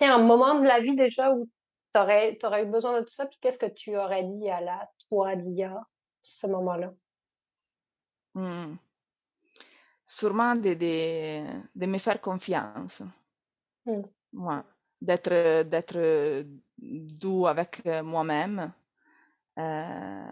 un 0.00 0.18
moment 0.18 0.58
de 0.58 0.66
la 0.66 0.80
vie 0.80 0.96
déjà 0.96 1.30
où 1.32 1.48
tu 1.94 2.00
aurais, 2.00 2.38
eu 2.62 2.66
besoin 2.66 2.98
de 3.00 3.04
tout 3.04 3.12
ça, 3.12 3.26
puis 3.26 3.38
qu'est-ce 3.40 3.58
que 3.58 3.66
tu 3.66 3.96
aurais 3.96 4.24
dit 4.24 4.50
à 4.50 4.60
la 4.60 4.90
toi 5.08 5.36
d'il 5.36 5.72
ce 6.22 6.46
moment-là? 6.46 6.92
Mmh. 8.34 8.76
Sûrement 10.06 10.56
de, 10.56 10.74
de, 10.74 11.62
de, 11.74 11.86
me 11.86 11.98
faire 11.98 12.20
confiance. 12.20 13.02
Mmh. 13.86 14.02
Ouais. 14.32 14.62
D'être, 15.00 15.62
d'être 15.62 16.44
doux 16.78 17.46
avec 17.46 17.84
moi-même. 18.02 18.72
Euh, 19.58 20.30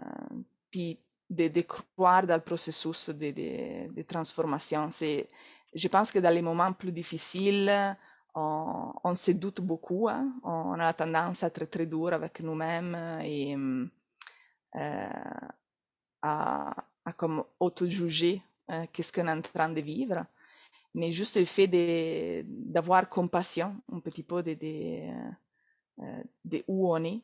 puis 0.71 0.99
de, 1.29 1.47
de, 1.47 1.61
croire 1.61 2.25
dans 2.25 2.35
le 2.35 2.41
processus 2.41 3.09
de, 3.09 3.31
de, 3.31 3.93
de 3.93 4.01
transformation. 4.03 4.89
C'est, 4.89 5.29
je 5.73 5.87
pense 5.87 6.11
que 6.11 6.19
dans 6.19 6.33
les 6.33 6.41
moments 6.41 6.73
plus 6.73 6.91
difficiles, 6.91 7.95
on, 8.33 8.93
on 9.03 9.15
se 9.15 9.31
doute 9.31 9.61
beaucoup, 9.61 10.07
hein? 10.09 10.33
on 10.43 10.73
a 10.73 10.77
la 10.77 10.93
tendance 10.93 11.43
à 11.43 11.47
être 11.47 11.65
très 11.65 11.85
dur 11.85 12.13
avec 12.13 12.39
nous-mêmes 12.41 13.19
et 13.23 13.55
euh, 14.75 15.09
à, 16.21 16.75
à 17.09 17.13
comme 17.13 17.43
auto-juger 17.59 18.41
euh, 18.71 18.85
qu'est-ce 18.91 19.11
qu'on 19.11 19.27
est 19.27 19.31
en 19.31 19.41
train 19.41 19.69
de 19.69 19.81
vivre. 19.81 20.25
Mais 20.93 21.11
juste 21.11 21.37
le 21.37 21.45
fait 21.45 21.67
d'avoir 22.45 23.07
compassion 23.09 23.75
un 23.91 23.99
petit 23.99 24.23
peu 24.23 24.41
de, 24.41 24.53
de, 24.53 25.09
euh, 25.99 26.23
de 26.45 26.63
où 26.67 26.91
on 26.93 27.03
est, 27.03 27.21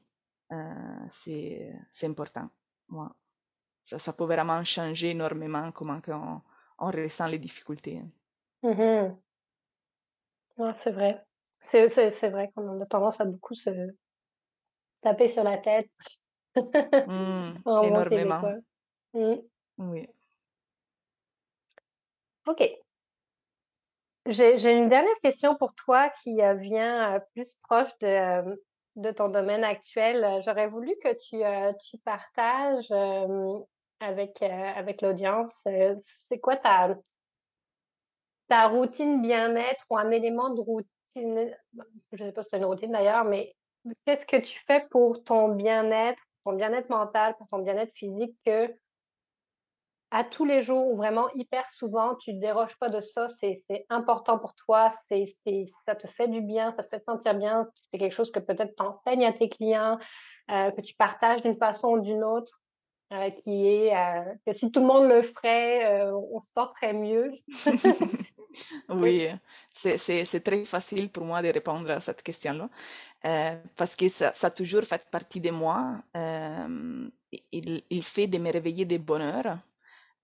euh, 0.52 1.06
c'est, 1.10 1.74
important. 2.04 2.50
Ouais. 2.90 3.08
Ça, 3.82 4.00
ça 4.00 4.14
peut 4.14 4.26
vraiment 4.26 4.64
changer 4.64 5.12
énormément 5.12 5.72
comment 5.72 6.00
on, 6.08 6.42
on 6.80 6.92
ressent 6.92 7.28
les 7.28 7.40
difficultés. 7.40 8.02
Mmh 8.64 9.16
non, 10.58 10.74
c'est 10.74 10.92
vrai. 10.92 11.22
C'est, 11.60 12.30
vrai 12.30 12.52
qu'on 12.56 12.82
a 12.82 12.86
tendance 12.86 13.20
à 13.20 13.26
beaucoup 13.26 13.56
se 13.56 13.70
taper 15.02 15.28
sur 15.28 15.44
la 15.44 15.58
tête. 15.58 15.90
Mmh, 16.56 17.84
énormément. 17.84 18.42
Mmh. 19.14 19.36
Oui. 19.78 20.08
OK. 22.48 22.62
J'ai, 24.28 24.72
une 24.72 24.90
dernière 24.90 25.18
question 25.22 25.56
pour 25.56 25.76
toi 25.76 26.10
qui 26.10 26.42
euh, 26.42 26.56
vient 26.56 27.16
euh, 27.16 27.20
plus 27.34 27.56
proche 27.64 27.96
de, 28.00 28.08
euh, 28.08 28.56
de 28.96 29.12
ton 29.12 29.30
domaine 29.30 29.64
actuel. 29.64 30.42
J'aurais 30.44 30.68
voulu 30.68 30.96
que 31.04 31.14
tu, 31.14 31.42
tu 31.88 31.98
partages 32.00 32.92
avec, 34.00 34.42
avec 34.42 35.02
l'audience, 35.02 35.68
c'est 35.98 36.40
quoi 36.40 36.58
ta, 36.58 36.96
ta 38.48 38.68
routine 38.68 39.22
bien-être 39.22 39.86
ou 39.90 39.98
un 39.98 40.10
élément 40.12 40.50
de 40.50 40.62
routine, 40.62 41.56
je 42.12 42.26
sais 42.26 42.32
pas 42.32 42.42
si 42.42 42.50
c'est 42.50 42.58
une 42.58 42.66
routine 42.66 42.92
d'ailleurs, 42.92 43.26
mais 43.26 43.56
qu'est-ce 44.06 44.26
que 44.26 44.38
tu 44.38 44.60
fais 44.66 44.86
pour 44.90 45.24
ton 45.24 45.50
bien-être, 45.50 46.22
ton 46.44 46.54
bien-être 46.54 46.90
mental, 46.90 47.36
pour 47.38 47.48
ton 47.48 47.60
bien-être 47.60 47.94
physique 47.94 48.36
que 48.46 48.74
à 50.16 50.24
tous 50.24 50.46
les 50.46 50.62
jours 50.62 50.88
ou 50.88 50.96
vraiment 50.96 51.28
hyper 51.36 51.70
souvent, 51.70 52.16
tu 52.16 52.34
ne 52.34 52.40
déroges 52.40 52.78
pas 52.80 52.88
de 52.88 53.02
ça, 53.02 53.28
c'est 53.28 53.62
important 53.90 54.40
pour 54.40 54.56
toi, 54.56 54.96
c'est 55.10 55.26
ça 55.86 55.94
te 55.94 56.08
fait 56.08 56.30
du 56.30 56.40
bien, 56.40 56.74
ça 56.78 56.84
te 56.84 56.88
fait 56.88 57.04
sentir 57.04 57.34
bien, 57.34 57.68
c'est 57.92 57.98
quelque 57.98 58.16
chose 58.16 58.32
que 58.32 58.40
peut-être 58.40 58.74
tu 58.78 58.84
enseignes 58.84 59.26
à 59.26 59.34
tes 59.34 59.50
clients, 59.50 59.98
euh, 60.52 60.72
que 60.72 60.80
tu 60.80 60.96
partages 60.96 61.42
d'une 61.42 61.58
façon 61.58 61.90
ou 61.90 62.00
d'une 62.00 62.24
autre. 62.24 62.62
Euh, 63.14 63.30
qui 63.30 63.68
est 63.68 63.96
euh, 63.96 64.34
que 64.48 64.58
si 64.58 64.72
tout 64.72 64.80
le 64.80 64.88
monde 64.88 65.08
le 65.08 65.22
ferait, 65.22 66.02
on 66.12 66.42
se 66.42 66.50
porterait 66.56 66.94
mieux. 66.94 67.34
oui, 68.90 69.28
c'est 69.74 70.44
très 70.44 70.66
facile 70.66 71.12
pour 71.12 71.24
moi 71.24 71.44
de 71.44 71.50
répondre 71.50 71.92
à 71.92 72.00
cette 72.00 72.24
question-là, 72.24 72.68
parce 73.76 73.96
que 73.96 74.10
ça, 74.10 74.34
ça, 74.34 74.48
a 74.48 74.50
toujours 74.50 74.84
fait 74.84 75.06
partie 75.12 75.40
de 75.40 75.52
moi. 75.52 75.98
il, 76.16 77.84
il, 77.90 78.04
fait 78.04 78.26
de 78.26 78.40
me 78.40 78.52
réveiller 78.52 78.86
de 78.86 78.98
bonheur. 78.98 79.60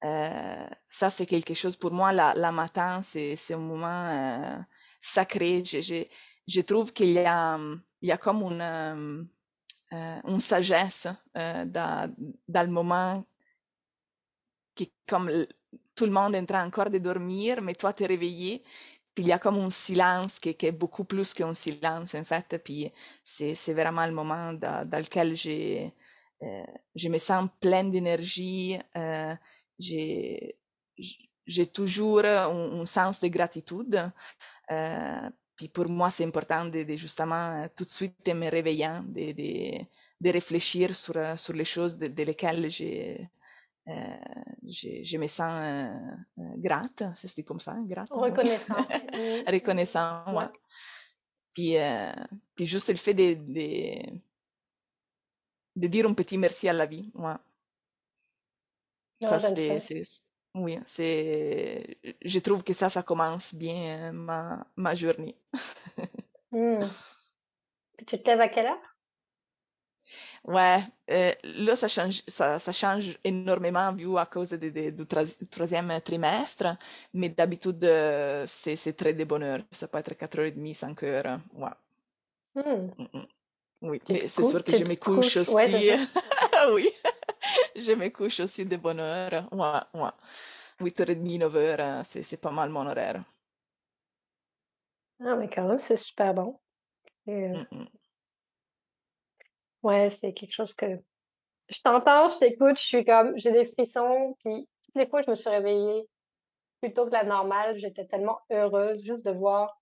Ça, 0.02 1.10
c'est 1.10 1.26
quelque 1.26 1.54
chose 1.54 1.76
pour 1.76 1.92
moi, 1.92 2.12
la, 2.12 2.52
matin, 2.52 3.02
c'est 3.02 3.36
un 3.54 3.58
moment 3.58 4.64
sacré. 5.02 5.64
Je, 5.64 6.06
je, 6.48 6.62
trouve 6.62 6.94
qu'il 6.94 7.12
y 7.12 7.20
a, 7.20 7.60
y 8.02 8.12
a 8.12 8.18
comme 8.18 8.42
une 8.44 9.28
euh, 9.94 10.22
une 10.26 10.40
sagesse 10.40 11.08
euh, 11.36 11.66
dans, 11.66 12.16
dans, 12.48 12.62
le 12.62 12.72
moment 12.72 13.26
qui, 14.74 14.90
comme 15.06 15.30
tout 15.96 16.06
le 16.06 16.12
monde 16.12 16.34
est 16.34 16.40
en 16.40 16.46
train 16.46 16.66
encore 16.66 16.90
de 16.90 16.98
dormir, 16.98 17.62
mais 17.62 17.76
toi, 17.76 17.92
tu 17.92 18.04
es 18.04 18.06
réveillé. 18.06 18.64
Puis 19.14 19.26
il 19.26 19.28
y 19.28 19.34
a 19.34 19.40
comme 19.40 19.60
un 19.60 19.70
silence 19.70 20.40
qui, 20.40 20.56
est 20.58 20.72
beaucoup 20.72 21.04
plus 21.04 21.34
qu'un 21.34 21.54
silence, 21.54 22.16
en 22.16 22.24
fait. 22.24 22.58
Puis 22.64 22.90
c'est, 23.26 23.74
vraiment 23.74 24.06
le 24.06 24.14
moment 24.14 24.54
dans, 24.54 24.90
lequel 24.90 25.36
euh, 26.42 26.64
je 26.96 27.10
me 27.10 27.18
sens 27.18 27.50
pleine 27.60 27.92
d'énergie. 27.92 28.80
Euh, 28.96 29.36
j'ai, 29.82 30.58
j'ai 31.48 31.66
toujours 31.68 32.26
un, 32.26 32.82
un, 32.82 32.86
sens 32.86 33.20
de 33.20 33.28
gratitude. 33.28 34.12
Euh, 34.72 35.30
puis 35.56 35.68
pour 35.70 35.90
moi, 35.90 36.10
c'est 36.10 36.26
important 36.26 36.66
de, 36.66 36.84
de, 36.84 36.96
justement 36.96 37.68
tout 37.76 37.84
de 37.84 37.90
suite 37.90 38.28
me 38.30 38.50
réveillant, 38.50 39.04
de, 39.04 39.32
de, 39.32 39.86
de 40.22 40.30
réfléchir 40.30 40.96
sur, 40.96 41.16
sur 41.40 41.54
les 41.54 41.66
choses 41.66 41.98
de, 41.98 42.08
de 42.08 42.24
lesquelles 42.24 42.70
j'ai, 42.72 43.30
euh, 43.88 43.94
je, 44.64 45.04
je, 45.04 45.18
me 45.18 45.28
sens 45.28 45.54
euh, 45.54 46.44
grate, 46.58 47.04
c'est 47.16 47.44
comme 47.44 47.60
ça, 47.60 47.76
grate. 47.86 48.10
Reconnaissant. 48.12 48.76
Reconnaissant, 49.48 50.24
ouais. 50.28 50.36
ouais. 50.36 50.50
Puis, 51.54 51.78
euh, 51.78 52.14
puis 52.56 52.66
juste 52.66 52.90
le 52.90 52.96
fait 52.96 53.14
de, 53.14 53.34
de, 53.34 54.20
de, 55.76 55.88
dire 55.88 56.06
un 56.08 56.14
petit 56.14 56.38
merci 56.38 56.70
à 56.70 56.74
la 56.74 56.86
vie, 56.86 57.12
ouais. 57.16 57.34
Ça, 59.22 59.40
c'est, 59.40 60.04
oui, 60.56 60.78
c'est, 60.86 61.98
je 62.24 62.40
trouve 62.40 62.64
que 62.64 62.74
ça, 62.74 62.90
ça 62.90 63.04
commence 63.04 63.56
bien 63.56 64.12
ma, 64.12 64.66
ma 64.76 64.96
journée. 64.96 65.38
mmh. 66.52 66.86
Tu 68.08 68.18
te 68.22 68.30
lèves 68.30 68.42
à 68.42 68.50
quelle 68.50 68.66
heure? 68.66 68.92
Ouais, 70.44 70.80
euh, 71.12 71.32
là, 71.44 71.76
ça 71.76 71.88
change, 71.88 72.24
ça, 72.28 72.58
ça, 72.58 72.72
change 72.72 73.18
énormément 73.24 73.94
vu 73.94 74.18
à 74.18 74.26
cause 74.26 74.50
de, 74.50 74.70
de, 74.70 74.90
du 74.90 75.06
troisième 75.06 76.02
trimestre, 76.04 76.78
mais 77.14 77.30
d'habitude, 77.30 77.84
euh, 77.84 78.46
c'est 78.48 78.94
très 78.94 79.14
de 79.14 79.24
bonne 79.24 79.44
heure. 79.44 79.62
Ça 79.70 79.88
peut 79.88 80.00
être 80.00 80.14
4h30, 80.16 80.76
5h. 80.76 81.40
Ouais. 81.54 81.70
Mmh. 82.56 82.62
Mmh, 82.98 83.26
oui, 83.84 84.02
mais 84.10 84.28
c'est 84.28 84.44
sûr 84.44 84.64
que 84.64 84.76
je 84.76 84.84
me 84.84 84.96
couche 84.96 85.38
aussi. 85.38 85.54
Ouais, 85.54 85.98
oui, 86.74 86.90
je 87.76 87.94
me 87.94 88.10
couche 88.10 88.40
aussi 88.40 88.66
de 88.66 88.78
bonne 88.78 89.00
heure. 89.00 89.48
Ouais, 89.54 90.02
ouais. 90.02 90.10
8h30, 90.80 91.38
9h, 91.40 92.04
c'est 92.04 92.38
pas 92.42 92.52
mal 92.52 92.70
mon 92.70 92.88
horaire. 92.88 93.24
Ah, 95.22 95.36
mais 95.36 95.50
quand 95.50 95.68
même, 95.68 95.80
c'est 95.80 95.96
super 95.98 96.34
bon. 96.34 96.60
Et, 97.28 97.34
euh... 97.50 97.64
mmh, 97.72 97.86
Ouais, 99.84 100.10
c'est 100.10 100.34
quelque 100.34 100.54
chose 100.54 100.74
que 100.74 100.86
je 101.70 101.82
t'entends, 101.82 102.30
je 102.30 102.40
t'écoute, 102.40 102.78
je 102.80 102.84
suis 102.84 103.06
comme, 103.06 103.38
j'ai 103.38 103.52
des 103.52 103.66
frissons, 103.66 104.36
puis 104.44 104.70
toutes 104.86 104.96
les 104.96 105.08
fois 105.08 105.22
je 105.24 105.30
me 105.32 105.36
suis 105.36 105.50
réveillée 105.50 106.08
plus 106.82 106.94
tôt 106.94 107.06
que 107.08 107.12
la 107.12 107.24
normale, 107.26 107.78
j'étais 107.80 108.06
tellement 108.08 108.40
heureuse 108.52 109.04
juste 109.04 109.26
de 109.26 109.32
voir 109.32 109.82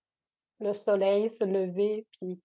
le 0.60 0.72
soleil 0.74 1.30
se 1.36 1.44
lever, 1.44 2.06
puis, 2.12 2.36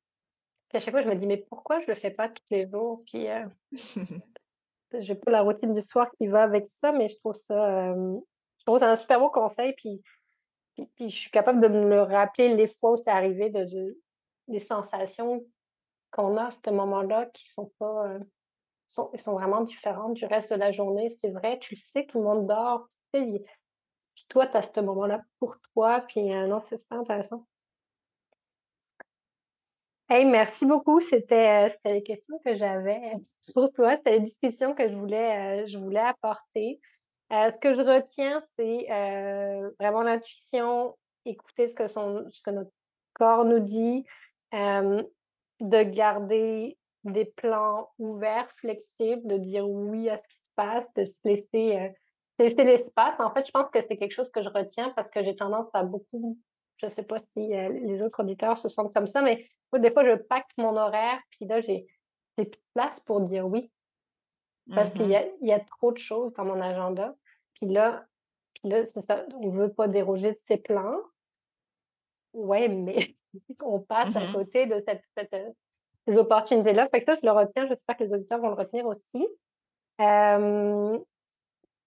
puis 0.69 0.77
à 0.77 0.79
chaque 0.81 0.93
fois 0.93 1.03
je 1.03 1.09
me 1.09 1.15
dis 1.15 1.27
mais 1.27 1.37
pourquoi 1.49 1.81
je 1.81 1.87
le 1.87 1.95
fais 1.95 2.11
pas 2.11 2.29
tous 2.29 2.43
les 2.51 2.69
jours, 2.69 3.03
puis 3.07 3.29
euh, 3.29 3.47
j'ai 4.99 5.15
pas 5.15 5.31
la 5.31 5.41
routine 5.41 5.73
du 5.73 5.81
soir 5.81 6.09
qui 6.17 6.27
va 6.27 6.43
avec 6.43 6.67
ça, 6.67 6.91
mais 6.91 7.07
je 7.07 7.17
trouve 7.17 7.33
ça, 7.33 7.91
euh, 7.91 8.17
je 8.57 8.65
trouve 8.65 8.79
ça 8.79 8.91
un 8.91 8.95
super 8.95 9.19
beau 9.19 9.29
conseil, 9.29 9.73
puis, 9.73 10.01
puis, 10.95 11.09
je 11.09 11.15
suis 11.15 11.31
capable 11.31 11.61
de 11.61 11.67
me 11.67 11.87
le 11.87 12.01
rappeler 12.01 12.53
les 12.53 12.67
fois 12.67 12.91
où 12.91 12.97
c'est 12.97 13.11
arrivé, 13.11 13.49
de, 13.49 13.63
de 13.63 13.97
des 14.47 14.59
sensations 14.59 15.43
qu'on 16.11 16.37
a 16.37 16.45
à 16.45 16.51
ce 16.51 16.69
moment-là 16.69 17.25
qui 17.33 17.49
sont 17.49 17.71
pas 17.79 18.07
euh, 18.07 18.19
sont, 18.87 19.09
sont 19.17 19.33
vraiment 19.33 19.61
différentes 19.61 20.13
du 20.13 20.25
reste 20.25 20.53
de 20.53 20.59
la 20.59 20.71
journée. 20.71 21.09
C'est 21.09 21.31
vrai, 21.31 21.57
tu 21.57 21.75
le 21.75 21.79
sais, 21.79 22.05
tout 22.05 22.19
le 22.19 22.25
monde 22.25 22.47
dort. 22.47 22.87
Tu 23.13 23.39
puis 24.15 24.25
toi, 24.29 24.47
tu 24.47 24.55
as 24.55 24.61
ce 24.61 24.79
moment-là 24.79 25.21
pour 25.39 25.57
toi. 25.73 26.01
Puis 26.07 26.33
euh, 26.33 26.47
non, 26.47 26.59
c'est 26.59 26.77
super 26.77 26.99
intéressant. 26.99 27.45
Hey, 30.09 30.25
merci 30.25 30.65
beaucoup. 30.65 30.99
C'était, 30.99 31.67
euh, 31.67 31.91
les 31.91 32.03
questions 32.03 32.39
que 32.45 32.55
j'avais 32.55 32.99
pour 33.53 33.71
toi. 33.73 33.95
C'était 33.97 34.11
les 34.11 34.19
discussions 34.19 34.75
que 34.75 34.87
je 34.87 34.95
voulais, 34.95 35.63
euh, 35.63 35.67
je 35.67 35.77
voulais 35.79 35.99
apporter. 35.99 36.79
Euh, 37.31 37.49
ce 37.51 37.57
que 37.57 37.73
je 37.73 37.81
retiens, 37.81 38.39
c'est 38.55 38.85
vraiment 39.79 40.03
l'intuition, 40.03 40.95
écouter 41.25 41.67
ce 41.67 41.73
que, 41.73 41.87
son, 41.87 42.29
ce 42.31 42.41
que 42.41 42.51
notre 42.51 42.71
corps 43.13 43.45
nous 43.45 43.59
dit, 43.59 44.05
euh, 44.53 45.01
de 45.59 45.83
garder 45.83 46.77
des 47.03 47.25
plans 47.25 47.89
ouverts, 47.97 48.49
flexibles, 48.57 49.25
de 49.27 49.37
dire 49.37 49.67
oui 49.67 50.09
à 50.09 50.17
ce 50.17 50.27
qui 50.27 50.35
se 50.35 50.49
passe, 50.55 50.85
de 50.95 51.05
se 51.05 51.13
laisser, 51.23 51.77
euh, 51.77 51.89
laisser 52.39 52.63
l'espace. 52.63 53.19
En 53.19 53.33
fait, 53.33 53.45
je 53.45 53.51
pense 53.51 53.69
que 53.71 53.79
c'est 53.87 53.97
quelque 53.97 54.13
chose 54.13 54.29
que 54.31 54.43
je 54.43 54.49
retiens 54.49 54.91
parce 54.95 55.09
que 55.09 55.23
j'ai 55.23 55.35
tendance 55.35 55.69
à 55.73 55.83
beaucoup, 55.83 56.37
je 56.77 56.89
sais 56.89 57.03
pas 57.03 57.19
si 57.35 57.53
euh, 57.55 57.69
les 57.69 58.01
autres 58.01 58.21
auditeurs 58.23 58.57
se 58.57 58.67
sentent 58.69 58.93
comme 58.93 59.07
ça, 59.07 59.21
mais 59.21 59.47
moi, 59.71 59.79
des 59.79 59.91
fois, 59.91 60.05
je 60.05 60.15
pacte 60.15 60.51
mon 60.57 60.75
horaire, 60.77 61.19
puis 61.31 61.45
là, 61.45 61.61
j'ai 61.61 61.85
plus 62.35 62.45
de 62.45 62.57
place 62.73 62.99
pour 63.01 63.21
dire 63.21 63.47
oui. 63.47 63.71
Parce 64.73 64.93
qu'il 64.93 65.07
y 65.07 65.09
Mhm. 65.09 65.15
a, 65.15 65.25
il 65.41 65.47
y 65.47 65.53
a 65.53 65.59
trop 65.59 65.91
de 65.91 65.97
choses 65.97 66.33
dans 66.33 66.45
mon 66.45 66.59
agenda. 66.61 67.15
Puis 67.55 67.67
là, 67.67 68.05
puis 68.55 68.69
là, 68.69 68.85
c'est 68.85 69.01
ça, 69.01 69.25
on 69.41 69.49
veut 69.49 69.71
pas 69.73 69.87
déroger 69.87 70.31
de 70.31 70.37
ses 70.37 70.57
plans. 70.57 70.97
Ouais, 72.33 72.67
mais 72.67 73.15
on 73.63 73.79
passe 73.79 74.15
à 74.15 74.21
Mhm. 74.21 74.31
côté 74.33 74.65
de 74.65 74.81
cette, 74.85 75.03
cette, 75.17 75.33
euh, 75.33 75.51
ces 76.07 76.17
opportunités-là. 76.17 76.87
Fait 76.89 77.03
que 77.03 77.05
ça, 77.13 77.19
je 77.21 77.25
le 77.25 77.31
retiens. 77.31 77.67
J'espère 77.67 77.97
que 77.97 78.03
les 78.03 78.13
auditeurs 78.13 78.39
vont 78.39 78.49
le 78.49 78.55
retenir 78.55 78.85
aussi. 78.85 79.25
Euh, 80.01 80.99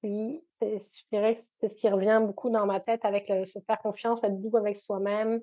puis, 0.02 0.44
c'est, 0.50 0.78
je 0.78 1.04
dirais 1.12 1.34
que 1.34 1.40
c'est 1.42 1.68
ce 1.68 1.76
qui 1.76 1.88
revient 1.88 2.20
beaucoup 2.22 2.50
dans 2.50 2.66
ma 2.66 2.80
tête 2.80 3.04
avec 3.04 3.28
le 3.28 3.44
se 3.44 3.58
faire 3.60 3.78
confiance, 3.78 4.24
être 4.24 4.40
doux 4.40 4.56
avec 4.56 4.76
soi-même. 4.76 5.40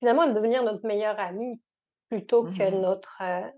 Finalement, 0.00 0.26
devenir 0.32 0.62
notre 0.62 0.86
meilleur 0.86 1.18
ami 1.18 1.60
plutôt 2.08 2.44
que 2.44 2.70
Mhm. 2.70 2.80
notre 2.80 3.16
euh, 3.20 3.50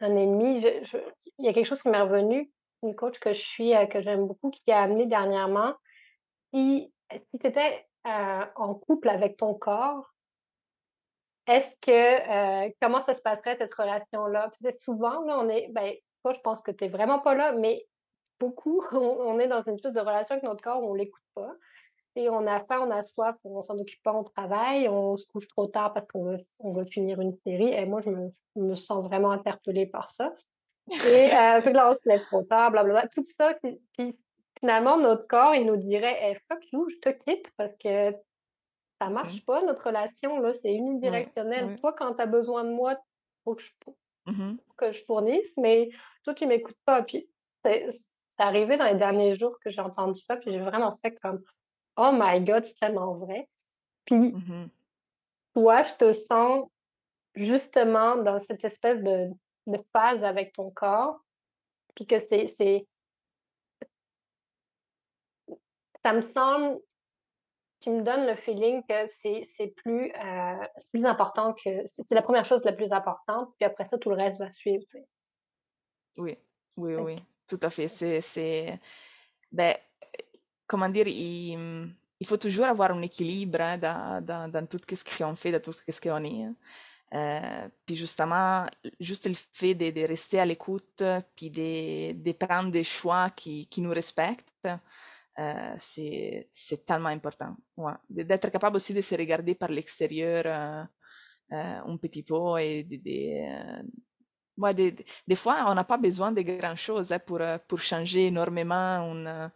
un 0.00 0.16
ennemi. 0.16 0.60
Je, 0.60 0.84
je- 0.84 0.98
il 1.38 1.46
y 1.46 1.48
a 1.48 1.52
quelque 1.52 1.66
chose 1.66 1.82
qui 1.82 1.88
m'est 1.88 2.00
revenu, 2.00 2.52
une 2.82 2.94
coach 2.94 3.18
que 3.18 3.32
je 3.32 3.40
suis, 3.40 3.74
euh, 3.74 3.86
que 3.86 4.02
j'aime 4.02 4.26
beaucoup, 4.26 4.50
qui 4.50 4.70
a 4.72 4.82
amené 4.82 5.06
dernièrement. 5.06 5.74
Si, 6.52 6.92
si 7.12 7.38
tu 7.40 7.46
étais 7.46 7.86
euh, 8.06 8.44
en 8.56 8.74
couple 8.74 9.08
avec 9.08 9.36
ton 9.36 9.54
corps, 9.54 10.14
est-ce 11.46 11.78
que, 11.80 12.66
euh, 12.66 12.70
comment 12.80 13.02
ça 13.02 13.14
se 13.14 13.20
passerait 13.22 13.56
cette 13.58 13.74
relation-là? 13.74 14.50
Peut-être 14.60 14.80
souvent, 14.82 15.20
là, 15.24 15.38
on 15.38 15.48
est, 15.48 15.68
ben, 15.72 15.94
toi, 16.22 16.32
je 16.32 16.40
pense 16.40 16.62
que 16.62 16.70
tu 16.70 16.84
es 16.84 16.88
vraiment 16.88 17.18
pas 17.18 17.34
là, 17.34 17.52
mais 17.52 17.86
beaucoup, 18.44 18.84
on, 18.92 18.98
on 18.98 19.38
est 19.38 19.48
dans 19.48 19.62
une 19.62 19.74
espèce 19.74 19.92
de 19.92 20.00
relation 20.00 20.34
avec 20.34 20.44
notre 20.44 20.62
corps 20.62 20.82
où 20.82 20.90
on 20.90 20.94
l'écoute 20.94 21.22
pas. 21.34 21.54
Et 22.16 22.28
on 22.28 22.46
a 22.46 22.60
faim, 22.60 22.86
on 22.86 22.90
a 22.92 23.04
soif, 23.04 23.36
on 23.42 23.62
s'en 23.64 23.76
occupe 23.76 24.02
pas, 24.02 24.12
on 24.12 24.22
travaille, 24.22 24.88
on 24.88 25.16
se 25.16 25.26
couche 25.26 25.48
trop 25.48 25.66
tard 25.66 25.92
parce 25.92 26.06
qu'on 26.06 26.24
veut, 26.24 26.38
on 26.60 26.72
veut 26.72 26.84
finir 26.84 27.20
une 27.20 27.34
série. 27.44 27.72
Et 27.72 27.84
moi, 27.86 28.02
je 28.02 28.10
me, 28.10 28.74
sens 28.76 29.04
vraiment 29.04 29.32
interpellée 29.32 29.86
par 29.86 30.14
ça. 30.14 30.32
Et 30.88 30.92
euh, 31.34 31.60
fait 31.60 31.72
que 31.72 31.76
là, 31.76 31.90
on 31.90 31.94
se 31.94 32.08
lève 32.08 32.22
trop 32.22 32.44
tard, 32.44 32.70
blablabla. 32.70 33.08
Tout 33.08 33.24
ça, 33.24 33.54
finalement, 34.60 34.96
notre 34.96 35.26
corps, 35.26 35.56
il 35.56 35.66
nous 35.66 35.76
dirait 35.76 36.16
hey, 36.22 36.38
fuck 36.48 36.64
you, 36.72 36.88
je 36.88 36.96
te 36.98 37.08
quitte 37.24 37.46
parce 37.56 37.74
que 37.82 38.14
ça 39.00 39.08
marche 39.08 39.44
pas, 39.44 39.62
notre 39.62 39.84
relation, 39.84 40.38
là, 40.38 40.52
c'est 40.52 40.72
unidirectionnel. 40.72 41.76
Toi, 41.80 41.94
quand 41.94 42.14
tu 42.14 42.22
as 42.22 42.26
besoin 42.26 42.62
de 42.62 42.70
moi, 42.70 42.96
faut 43.42 43.56
que 43.56 43.62
je, 43.62 43.72
Mhm. 44.26 44.58
que 44.76 44.92
je 44.92 45.04
fournisse, 45.04 45.56
mais 45.56 45.90
toi, 46.22 46.34
tu 46.34 46.46
m'écoutes 46.46 46.78
pas. 46.84 47.02
Puis 47.02 47.28
c'est 48.36 48.44
arrivé 48.44 48.76
dans 48.76 48.86
les 48.86 48.96
derniers 48.96 49.36
jours 49.36 49.58
que 49.60 49.70
j'ai 49.70 49.80
entendu 49.80 50.20
ça, 50.20 50.36
puis 50.36 50.50
j'ai 50.50 50.60
vraiment 50.60 50.96
fait 50.96 51.14
comme 51.20 51.42
Oh 51.96 52.10
my 52.12 52.40
God, 52.40 52.64
c'est 52.64 52.74
tellement 52.74 53.14
vrai. 53.14 53.48
Puis 54.04 54.32
Mhm. 54.32 54.68
toi, 55.54 55.82
je 55.82 55.94
te 55.94 56.12
sens 56.12 56.68
justement 57.34 58.16
dans 58.16 58.38
cette 58.38 58.64
espèce 58.64 59.00
de, 59.02 59.30
de 59.66 59.78
phase 59.92 60.22
avec 60.24 60.52
ton 60.52 60.70
corps, 60.70 61.20
puis 61.94 62.06
que 62.06 62.20
c'est, 62.26 62.46
c'est, 62.48 62.86
ça 66.04 66.12
me 66.12 66.22
semble 66.22 66.80
tu 67.84 67.90
me 67.90 68.02
donnes 68.02 68.26
le 68.26 68.34
feeling 68.34 68.82
que 68.88 69.06
c'est 69.08 69.42
c'est 69.44 69.68
plus, 69.68 70.10
euh, 70.12 70.66
c'est 70.78 70.90
plus 70.90 71.04
important 71.04 71.52
que 71.52 71.86
c'est 71.86 72.10
la 72.12 72.22
première 72.22 72.46
chose 72.46 72.64
la 72.64 72.72
plus 72.72 72.90
importante, 72.90 73.52
puis 73.58 73.66
après 73.66 73.84
ça, 73.84 73.98
tout 73.98 74.08
le 74.08 74.16
reste 74.16 74.38
va 74.38 74.50
suivre, 74.54 74.82
tu 74.88 74.98
sais. 74.98 75.06
Oui, 76.16 76.38
oui, 76.76 76.94
oui, 76.94 77.16
tout 77.46 77.60
à 77.62 77.70
fait. 77.70 77.88
C'est, 77.88 78.80
ben, 79.52 79.74
comment 80.66 80.88
dire, 80.88 81.06
il, 81.08 81.94
il 82.20 82.26
faut 82.26 82.36
toujours 82.36 82.66
avoir 82.66 82.90
un 82.92 83.02
équilibre 83.02 83.60
hein, 83.60 83.78
dans, 83.78 84.50
dans, 84.50 84.66
tout 84.66 84.78
ce 84.88 85.04
qu'on 85.04 85.34
fait, 85.34 85.52
dans 85.52 85.60
tout 85.60 85.72
ce 85.72 86.00
qu'on 86.00 86.24
est. 86.24 86.44
hein. 86.44 86.54
Euh, 87.14 87.68
puis 87.86 87.94
justement, 87.94 88.66
juste 88.98 89.26
le 89.26 89.34
fait 89.34 89.74
de, 89.74 89.90
de 89.90 90.00
rester 90.06 90.40
à 90.40 90.44
l'écoute, 90.44 91.02
puis 91.36 91.50
de, 91.50 92.12
de 92.12 92.32
prendre 92.32 92.72
des 92.72 92.82
choix 92.82 93.30
qui, 93.30 93.66
qui 93.68 93.80
nous 93.82 93.90
respectent, 93.92 94.52
euh, 95.38 95.74
c'est, 95.78 96.48
tellement 96.86 97.10
important. 97.10 97.56
D'être 98.10 98.50
capable 98.50 98.76
aussi 98.76 98.94
de 98.94 99.00
se 99.00 99.14
regarder 99.14 99.54
par 99.54 99.70
l'extérieur 99.70 100.44
euh, 100.46 100.84
un 101.86 101.96
petit 101.98 102.24
peu 102.24 102.58
et 102.58 102.82
de, 102.82 103.78
de, 104.58 104.62
euh, 104.62 104.66
Ouais, 104.66 104.74
des, 104.74 104.92
des- 104.92 105.04
des 105.26 105.36
fois, 105.36 105.64
on 105.68 105.74
n'a 105.74 105.84
pas 105.84 105.98
besoin 105.98 106.32
de 106.32 106.42
grand-chose 106.42 107.12
hein, 107.12 107.18
pour, 107.18 107.40
euh, 107.40 107.58
pour 107.68 107.80
changer 107.80 108.26
énormément 108.28 108.98
une, 109.12 109.50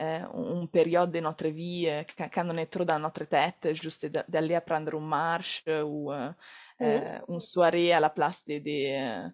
euh, 0.00 0.20
une 0.60 0.68
période 0.68 1.10
de 1.12 1.20
notre 1.20 1.48
vie 1.48 1.86
euh, 1.88 2.02
quand, 2.18 2.28
quand 2.32 2.48
on 2.50 2.56
est 2.58 2.66
trop 2.66 2.84
dans 2.84 2.98
notre 2.98 3.24
tête, 3.24 3.72
juste 3.74 4.06
d- 4.06 4.22
d'aller 4.28 4.54
à 4.54 4.60
prendre 4.60 4.94
une 4.94 5.06
marche 5.08 5.62
euh, 5.68 5.82
ou 5.84 6.12
euh, 6.12 6.30
mhm. 6.80 7.06
euh, 7.06 7.18
une 7.28 7.40
soirée 7.40 7.92
à 7.92 8.00
la 8.00 8.10
place 8.10 8.44
de, 8.46 8.58
de, 8.58 9.26
euh, 9.26 9.28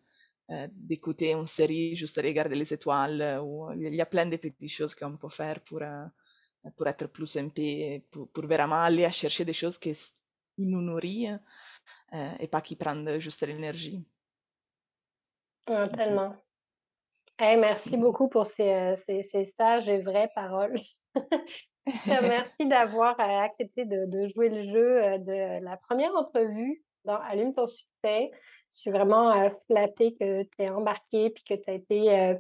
euh, 0.53 0.69
d'écouter 0.73 1.33
une 1.33 1.47
série, 1.47 1.97
juste 1.97 2.17
regarder 2.23 2.57
les 2.57 2.73
étoiles. 2.75 3.21
euh, 3.23 3.41
Ou, 3.43 3.73
il 3.75 3.95
y 3.95 4.01
a 4.01 4.07
plein 4.07 4.27
de 4.27 4.37
petites 4.37 4.71
choses 4.71 4.95
qu'on 4.95 5.17
peut 5.17 5.29
faire 5.29 5.61
pour, 5.63 5.83
euh, 5.83 6.05
pour 6.77 6.87
être 6.89 7.07
plus 7.09 7.37
en 7.39 7.49
paix, 7.51 8.05
pour, 8.11 8.29
pour 8.31 8.47
vraiment 8.47 8.83
aller 8.83 9.05
à 9.05 9.11
chercher 9.13 9.45
des 9.45 9.55
choses 9.55 9.79
qui 9.79 9.91
s- 9.91 10.15
qui 10.57 10.67
nous 10.67 10.83
nourrissent 10.83 11.39
euh, 12.15 12.33
et 12.41 12.49
pas 12.49 12.61
qui 12.63 12.77
prennent 12.77 13.19
juste 13.21 13.47
l'énergie. 13.47 14.05
Ah, 15.71 15.87
tellement. 15.89 16.35
Hey, 17.39 17.57
merci 17.57 17.97
beaucoup 17.97 18.29
pour 18.29 18.47
ces, 18.47 18.73
euh, 18.73 18.97
ces, 18.97 19.23
ces 19.23 19.45
sages 19.45 19.89
et 19.89 19.99
vraies 19.99 20.31
paroles. 20.35 20.75
Merci 22.07 22.67
d'avoir 22.67 23.19
euh, 23.19 23.41
accepté 23.45 23.87
de, 23.87 24.05
de 24.07 24.29
jouer 24.29 24.49
le 24.51 24.65
jeu 24.65 25.03
euh, 25.03 25.19
de 25.19 25.65
la 25.65 25.77
première 25.77 26.15
entrevue 26.15 26.83
dans 27.05 27.17
Allume 27.17 27.55
ton 27.55 27.67
succès. 27.67 28.31
Je 28.75 28.79
suis 28.79 28.91
vraiment 28.91 29.33
flattée 29.67 30.15
que 30.15 30.43
tu 30.43 30.51
es 30.59 30.69
embarqué 30.69 31.31
puis 31.31 31.45
que 31.45 31.55
tu 31.55 31.71
as 31.71 31.75
été 31.75 32.37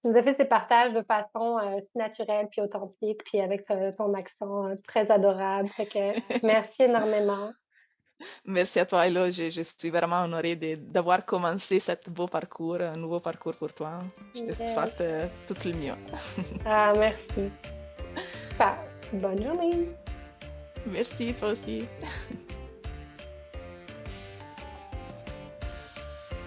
tu 0.00 0.08
nous 0.08 0.16
as 0.16 0.22
fait 0.22 0.34
ces 0.34 0.46
partages 0.46 0.94
de 0.94 1.02
façon 1.02 1.58
naturelle 1.94 2.48
puis 2.50 2.62
authentique 2.62 3.22
puis 3.24 3.40
avec 3.40 3.66
ton 3.66 4.14
accent 4.14 4.74
très 4.88 5.10
adorable. 5.10 5.68
Fait 5.68 5.86
que 5.86 5.98
merci 6.46 6.84
énormément. 6.84 7.52
Merci 8.46 8.80
à 8.80 8.86
toi, 8.86 9.06
Elo. 9.06 9.30
Je, 9.30 9.50
je 9.50 9.62
suis 9.62 9.90
vraiment 9.90 10.22
honorée 10.24 10.56
de- 10.56 10.76
d'avoir 10.76 11.24
commencé 11.24 11.78
ce 11.80 11.92
beau 12.08 12.26
parcours, 12.26 12.80
un 12.80 12.96
nouveau 12.96 13.20
parcours 13.20 13.54
pour 13.54 13.72
toi. 13.72 14.00
Je 14.34 14.42
te 14.42 14.52
souhaite 14.66 15.00
euh, 15.00 15.26
tout 15.46 15.56
le 15.64 15.72
mieux. 15.72 15.94
Ah, 16.66 16.92
merci. 16.96 17.50
Bonne 19.14 19.42
journée. 19.42 19.88
Merci, 20.86 21.34
toi 21.34 21.50
aussi. 21.50 21.86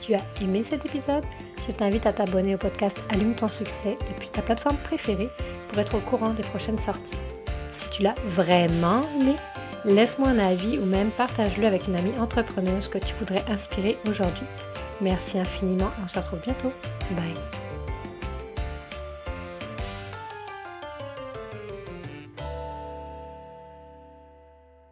Tu 0.02 0.14
as 0.14 0.22
aimé 0.42 0.64
cet 0.64 0.86
épisode? 0.86 1.24
Je 1.68 1.72
t'invite 1.72 2.06
à 2.06 2.14
t'abonner 2.14 2.54
au 2.54 2.58
podcast 2.60 2.98
Allume 3.10 3.34
ton 3.36 3.48
succès 3.50 3.98
depuis 4.14 4.30
ta 4.30 4.42
plateforme 4.44 4.78
préférée 4.78 5.30
pour 5.70 5.80
être 5.80 5.96
au 5.96 6.00
courant 6.02 6.30
des 6.32 6.44
prochaines 6.44 6.78
sorties. 6.80 7.18
Si 7.74 7.90
tu 7.90 8.04
l'as 8.04 8.14
vraiment 8.28 9.02
aimé, 9.20 9.36
laisse-moi 9.86 10.30
un 10.30 10.40
avis 10.40 10.78
ou 10.80 10.86
même 10.86 11.12
partage-le 11.12 11.66
avec 11.66 11.88
une 11.88 11.96
amie 11.96 12.18
entrepreneuse 12.20 12.88
que 12.88 12.98
tu 12.98 13.14
voudrais 13.16 13.44
inspirer 13.50 13.98
aujourd'hui. 14.08 14.46
Merci 15.02 15.40
infiniment, 15.40 15.92
on 16.04 16.08
se 16.08 16.18
retrouve 16.18 16.40
bientôt. 16.40 16.72
Bye. 17.12 17.65